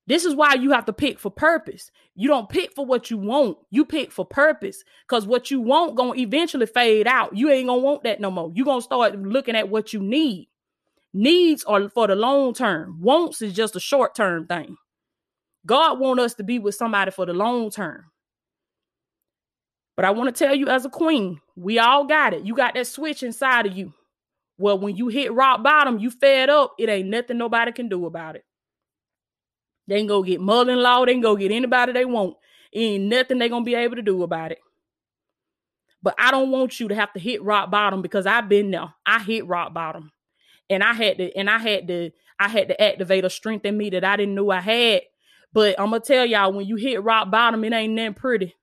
This 0.09 0.25
is 0.25 0.35
why 0.35 0.55
you 0.55 0.71
have 0.71 0.87
to 0.87 0.93
pick 0.95 1.19
for 1.19 1.31
purpose. 1.31 1.91
You 2.15 2.29
don't 2.29 2.49
pick 2.49 2.75
for 2.75 2.87
what 2.87 3.11
you 3.11 3.19
want. 3.19 3.59
You 3.71 3.85
pick 3.85 4.11
for 4.11 4.25
purpose. 4.25 4.83
Because 5.07 5.27
what 5.27 5.51
you 5.51 5.61
want 5.61 5.97
gonna 5.97 6.19
eventually 6.19 6.65
fade 6.65 7.07
out. 7.07 7.37
You 7.37 7.51
ain't 7.51 7.69
gonna 7.69 7.83
want 7.83 8.05
that 8.05 8.19
no 8.19 8.31
more. 8.31 8.51
you 8.55 8.65
gonna 8.65 8.81
start 8.81 9.19
looking 9.21 9.55
at 9.55 9.69
what 9.69 9.93
you 9.93 10.01
need. 10.01 10.49
Needs 11.13 11.63
are 11.65 11.91
for 11.91 12.07
the 12.07 12.15
long 12.15 12.55
term. 12.55 12.99
Wants 13.03 13.43
is 13.43 13.53
just 13.53 13.77
a 13.77 13.81
short 13.81 14.15
term 14.15 14.47
thing. 14.47 14.79
God 15.67 16.01
want 16.01 16.21
us 16.21 16.33
to 16.35 16.43
be 16.43 16.59
with 16.59 16.75
somebody 16.75 17.11
for 17.11 17.27
the 17.27 17.35
long 17.35 17.71
term. 17.71 18.07
But 19.95 20.07
I 20.07 20.11
want 20.13 20.35
to 20.35 20.45
tell 20.45 20.55
you 20.55 20.69
as 20.69 20.87
a 20.87 20.91
queen, 20.91 21.39
we 21.55 21.79
all 21.79 22.07
got 22.07 22.33
it. 22.33 22.47
You 22.47 22.55
got 22.55 22.73
that 22.75 22.87
switch 22.87 23.23
inside 23.23 23.67
of 23.67 23.77
you. 23.77 23.93
Well, 24.57 24.79
when 24.79 24.97
you 24.97 25.09
hit 25.09 25.35
rock 25.35 25.63
bottom, 25.63 25.99
you 25.99 26.11
fed 26.11 26.49
up, 26.49 26.73
it 26.79 26.89
ain't 26.89 27.09
nothing 27.09 27.37
nobody 27.37 27.73
can 27.73 27.91
do 27.91 28.07
about 28.07 28.37
it. 28.37 28.45
They 29.89 29.99
can 29.99 30.07
go 30.07 30.23
get 30.23 30.41
mother-in-law, 30.41 31.07
they 31.07 31.15
can 31.15 31.23
go 31.23 31.37
get 31.37 31.51
anybody 31.51 31.93
they 31.93 32.05
want. 32.05 32.37
Ain't 32.75 33.05
nothing 33.05 33.39
they 33.39 33.49
gonna 33.49 33.65
be 33.65 33.75
able 33.75 33.97
to 33.97 34.03
do 34.03 34.23
about 34.23 34.53
it. 34.53 34.59
But 36.03 36.15
I 36.19 36.31
don't 36.31 36.51
want 36.51 36.79
you 36.79 36.89
to 36.89 36.95
have 36.95 37.13
to 37.15 37.21
hit 37.21 37.43
rock 37.43 37.71
bottom 37.71 38.03
because 38.03 38.27
I've 38.27 38.49
been 38.49 38.71
there. 38.71 38.95
I 39.05 39.21
hit 39.21 39.47
rock 39.47 39.75
bottom 39.75 40.13
and 40.71 40.83
I 40.83 40.93
had 40.93 41.19
to 41.19 41.35
and 41.37 41.51
I 41.51 41.59
had 41.59 41.89
to 41.89 42.11
I 42.39 42.49
had 42.49 42.69
to 42.69 42.81
activate 42.81 43.25
a 43.25 43.31
strength 43.31 43.65
in 43.65 43.77
me 43.77 43.91
that 43.91 44.05
I 44.05 44.17
didn't 44.17 44.35
know 44.35 44.51
I 44.51 44.61
had. 44.61 45.03
But 45.53 45.81
I'm 45.81 45.87
gonna 45.91 46.01
tell 46.01 46.27
y'all 46.27 46.53
when 46.53 46.67
you 46.67 46.77
hit 46.77 47.03
rock 47.03 47.31
bottom, 47.31 47.65
it 47.65 47.73
ain't 47.73 47.97
that 47.97 48.17
pretty. 48.17 48.55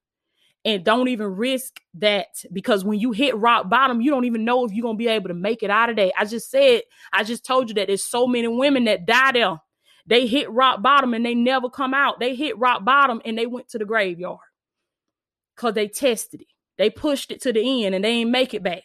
And 0.63 0.83
don't 0.83 1.09
even 1.09 1.27
risk 1.35 1.79
that 1.95 2.27
because 2.51 2.83
when 2.83 2.99
you 2.99 3.11
hit 3.11 3.35
rock 3.35 3.69
bottom, 3.69 4.01
you 4.01 4.09
don't 4.11 4.25
even 4.25 4.45
know 4.45 4.65
if 4.65 4.71
you're 4.71 4.83
gonna 4.83 4.97
be 4.97 5.07
able 5.07 5.27
to 5.27 5.35
make 5.35 5.61
it 5.61 5.69
out 5.69 5.89
of 5.89 5.95
that. 5.97 6.13
I 6.17 6.25
just 6.25 6.49
said, 6.49 6.83
I 7.11 7.23
just 7.23 7.45
told 7.45 7.69
you 7.69 7.75
that 7.75 7.87
there's 7.87 8.03
so 8.03 8.27
many 8.27 8.47
women 8.47 8.85
that 8.85 9.05
die 9.05 9.31
there. 9.33 9.59
They 10.07 10.27
hit 10.27 10.51
rock 10.51 10.81
bottom 10.81 11.13
and 11.13 11.25
they 11.25 11.35
never 11.35 11.69
come 11.69 11.93
out. 11.93 12.19
They 12.19 12.35
hit 12.35 12.57
rock 12.59 12.85
bottom 12.85 13.21
and 13.25 13.37
they 13.37 13.47
went 13.47 13.69
to 13.69 13.77
the 13.77 13.85
graveyard 13.85 14.39
because 15.55 15.73
they 15.73 15.87
tested 15.87 16.41
it. 16.41 16.47
They 16.77 16.89
pushed 16.89 17.31
it 17.31 17.41
to 17.41 17.53
the 17.53 17.85
end 17.85 17.95
and 17.95 18.03
they 18.03 18.09
ain't 18.09 18.29
make 18.29 18.53
it 18.53 18.63
back. 18.63 18.83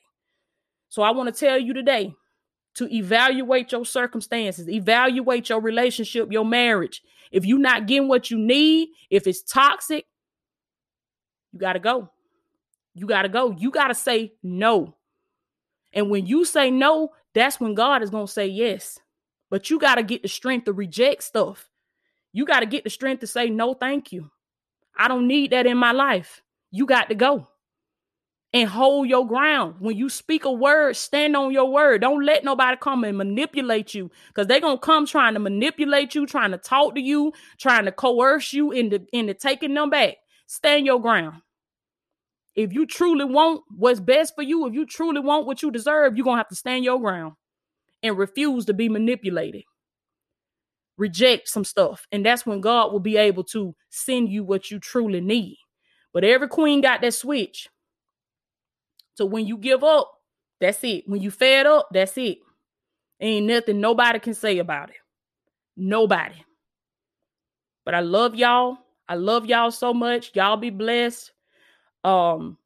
So 0.89 1.03
I 1.03 1.11
want 1.11 1.35
to 1.35 1.39
tell 1.39 1.59
you 1.59 1.75
today 1.75 2.15
to 2.75 2.93
evaluate 2.95 3.73
your 3.73 3.85
circumstances, 3.85 4.69
evaluate 4.69 5.49
your 5.49 5.61
relationship, 5.61 6.31
your 6.31 6.45
marriage. 6.45 7.03
If 7.31 7.45
you're 7.45 7.59
not 7.59 7.87
getting 7.87 8.09
what 8.09 8.31
you 8.31 8.39
need, 8.39 8.91
if 9.11 9.27
it's 9.27 9.43
toxic, 9.43 10.07
you 11.53 11.59
got 11.59 11.75
to 11.75 11.81
go. 11.81 12.11
You 12.95 13.07
got 13.07 13.23
to 13.23 13.29
go. 13.29 13.51
You 13.51 13.71
got 13.71 13.89
to 13.89 13.95
say 13.95 14.33
no. 14.43 14.97
And 15.93 16.11
when 16.11 16.27
you 16.27 16.45
say 16.45 16.71
no, 16.71 17.11
that's 17.35 17.61
when 17.61 17.75
God 17.75 18.03
is 18.03 18.11
going 18.11 18.27
to 18.27 18.33
say 18.33 18.47
yes. 18.47 18.99
But 19.51 19.69
you 19.69 19.79
got 19.79 19.97
to 19.97 20.03
get 20.03 20.23
the 20.23 20.29
strength 20.29 20.65
to 20.65 20.73
reject 20.73 21.25
stuff. 21.25 21.69
You 22.33 22.47
got 22.47 22.61
to 22.61 22.67
get 22.67 22.85
the 22.85 22.91
strength 22.91 23.21
to 23.21 23.27
say 23.27 23.51
no, 23.51 23.75
thank 23.75 24.13
you. 24.13 24.31
I 24.97 25.09
don't 25.09 25.27
need 25.27 25.51
that 25.51 25.67
in 25.67 25.77
my 25.77 25.93
life. 25.93 26.43
You 26.71 26.87
got 26.87 27.09
to 27.09 27.15
go 27.15 27.49
and 28.53 28.69
hold 28.69 29.09
your 29.09 29.27
ground. 29.27 29.77
When 29.79 29.97
you 29.97 30.09
speak 30.09 30.45
a 30.45 30.53
word, 30.53 30.97
stand 30.97 31.37
on 31.37 31.53
your 31.53 31.71
word. 31.71 32.01
Don't 32.01 32.25
let 32.25 32.45
nobody 32.45 32.77
come 32.77 33.05
and 33.05 33.17
manipulate 33.17 33.95
you 33.95 34.11
because 34.29 34.47
they're 34.47 34.61
gonna 34.61 34.79
come 34.79 35.07
trying 35.07 35.35
to 35.35 35.41
manipulate 35.41 36.15
you, 36.15 36.27
trying 36.27 36.51
to 36.51 36.59
talk 36.59 36.95
to 36.95 37.01
you, 37.01 37.33
trying 37.59 37.85
to 37.85 37.93
coerce 37.93 38.53
you 38.53 38.73
into, 38.73 39.07
into 39.13 39.35
taking 39.35 39.75
them 39.75 39.91
back. 39.91 40.17
Stand 40.47 40.87
your 40.87 41.01
ground. 41.01 41.43
If 42.57 42.73
you 42.73 42.87
truly 42.87 43.25
want 43.25 43.63
what's 43.77 44.01
best 44.01 44.35
for 44.35 44.43
you, 44.43 44.67
if 44.67 44.75
you 44.75 44.85
truly 44.85 45.21
want 45.21 45.47
what 45.47 45.63
you 45.63 45.71
deserve, 45.71 46.17
you're 46.17 46.25
gonna 46.25 46.39
have 46.39 46.49
to 46.49 46.57
stand 46.57 46.85
your 46.85 47.01
ground 47.01 47.35
and 48.03 48.17
refuse 48.17 48.65
to 48.67 48.75
be 48.75 48.89
manipulated. 48.89 49.63
Reject 50.97 51.49
some 51.49 51.65
stuff. 51.65 52.07
And 52.13 52.25
that's 52.25 52.45
when 52.45 52.61
God 52.61 52.93
will 52.93 53.01
be 53.01 53.17
able 53.17 53.45
to 53.45 53.75
send 53.89 54.29
you 54.29 54.45
what 54.45 54.71
you 54.71 54.79
truly 54.79 55.21
need. 55.21 55.59
But 56.13 56.25
every 56.25 56.49
queen 56.49 56.81
got 56.81 57.01
that 57.03 57.15
switch. 57.15 57.69
So 59.15 59.25
when 59.25 59.47
you 59.47 59.57
give 59.57 59.85
up, 59.85 60.13
that's 60.61 60.83
it. 60.85 61.09
When 61.09 61.23
you 61.23 61.31
fed 61.31 61.67
up, 61.67 61.89
that's 61.93 62.17
it. 62.19 62.39
Ain't 63.21 63.47
nothing 63.47 63.81
nobody 63.81 64.19
can 64.19 64.35
say 64.35 64.59
about 64.59 64.91
it. 64.91 64.97
Nobody. 65.77 66.37
But 67.85 67.95
I 67.95 68.01
love 68.01 68.35
y'all. 68.35 68.79
I 69.09 69.15
love 69.15 69.47
y'all 69.47 69.71
so 69.71 69.93
much. 69.93 70.33
Y'all 70.35 70.57
be 70.57 70.71
blessed. 70.71 71.33
Um, 72.05 72.57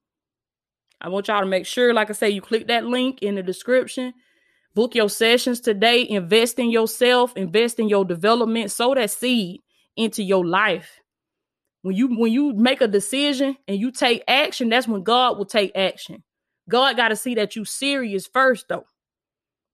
I 1.01 1.09
want 1.09 1.29
y'all 1.29 1.41
to 1.41 1.47
make 1.47 1.67
sure, 1.67 1.93
like 1.93 2.11
I 2.11 2.13
say, 2.13 2.31
you 2.31 2.41
click 2.41 2.69
that 2.69 2.85
link 2.85 3.23
in 3.23 3.35
the 3.35 3.43
description. 3.43 4.15
Book 4.75 4.95
your 4.95 5.09
sessions 5.09 5.61
today. 5.61 6.07
Invest 6.09 6.59
in 6.59 6.71
yourself. 6.71 7.37
Invest 7.37 7.79
in 7.79 7.89
your 7.89 8.05
development. 8.05 8.73
Sow 8.73 8.95
that 8.95 9.11
seed 9.11 9.61
into 9.97 10.23
your 10.23 10.45
life. 10.45 11.01
When 11.83 11.95
you 11.95 12.09
when 12.09 12.33
you 12.33 12.55
make 12.55 12.81
a 12.81 12.89
decision 12.89 13.57
and 13.69 13.79
you 13.79 13.93
take 13.93 14.25
action, 14.27 14.71
that's 14.71 14.89
when 14.89 15.03
God 15.03 15.39
will 15.39 15.45
take 15.45 15.73
action. 15.77 16.25
God 16.69 16.97
got 16.97 17.09
to 17.09 17.17
see 17.17 17.35
that 17.37 17.57
you 17.57 17.65
serious 17.65 18.27
first 18.27 18.67
though. 18.69 18.87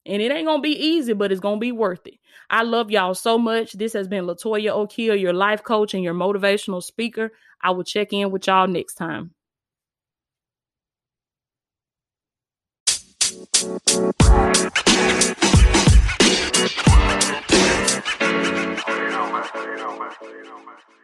And 0.07 0.21
it 0.21 0.33
ain't 0.33 0.47
gonna 0.47 0.61
be 0.61 0.77
easy, 0.77 1.13
but 1.13 1.31
it's 1.31 1.41
gonna 1.41 1.59
be 1.59 1.73
worth 1.73 2.07
it. 2.07 2.15
I 2.51 2.63
love 2.63 2.91
y'all 2.91 3.15
so 3.15 3.39
much. 3.39 3.73
This 3.73 3.93
has 3.93 4.09
been 4.09 4.25
Latoya 4.25 4.71
O'Keel, 4.71 5.15
your 5.15 5.33
life 5.33 5.63
coach 5.63 5.95
and 5.95 6.03
your 6.03 6.15
motivational 6.15 6.83
speaker. 6.83 7.31
I 7.63 7.71
will 7.71 7.85
check 7.85 8.13
in 8.13 8.31
with 8.31 8.47
y'all 8.47 8.67
next 8.67 8.95
time. 8.95 9.35
Man. 13.41 13.81
You 20.21 21.00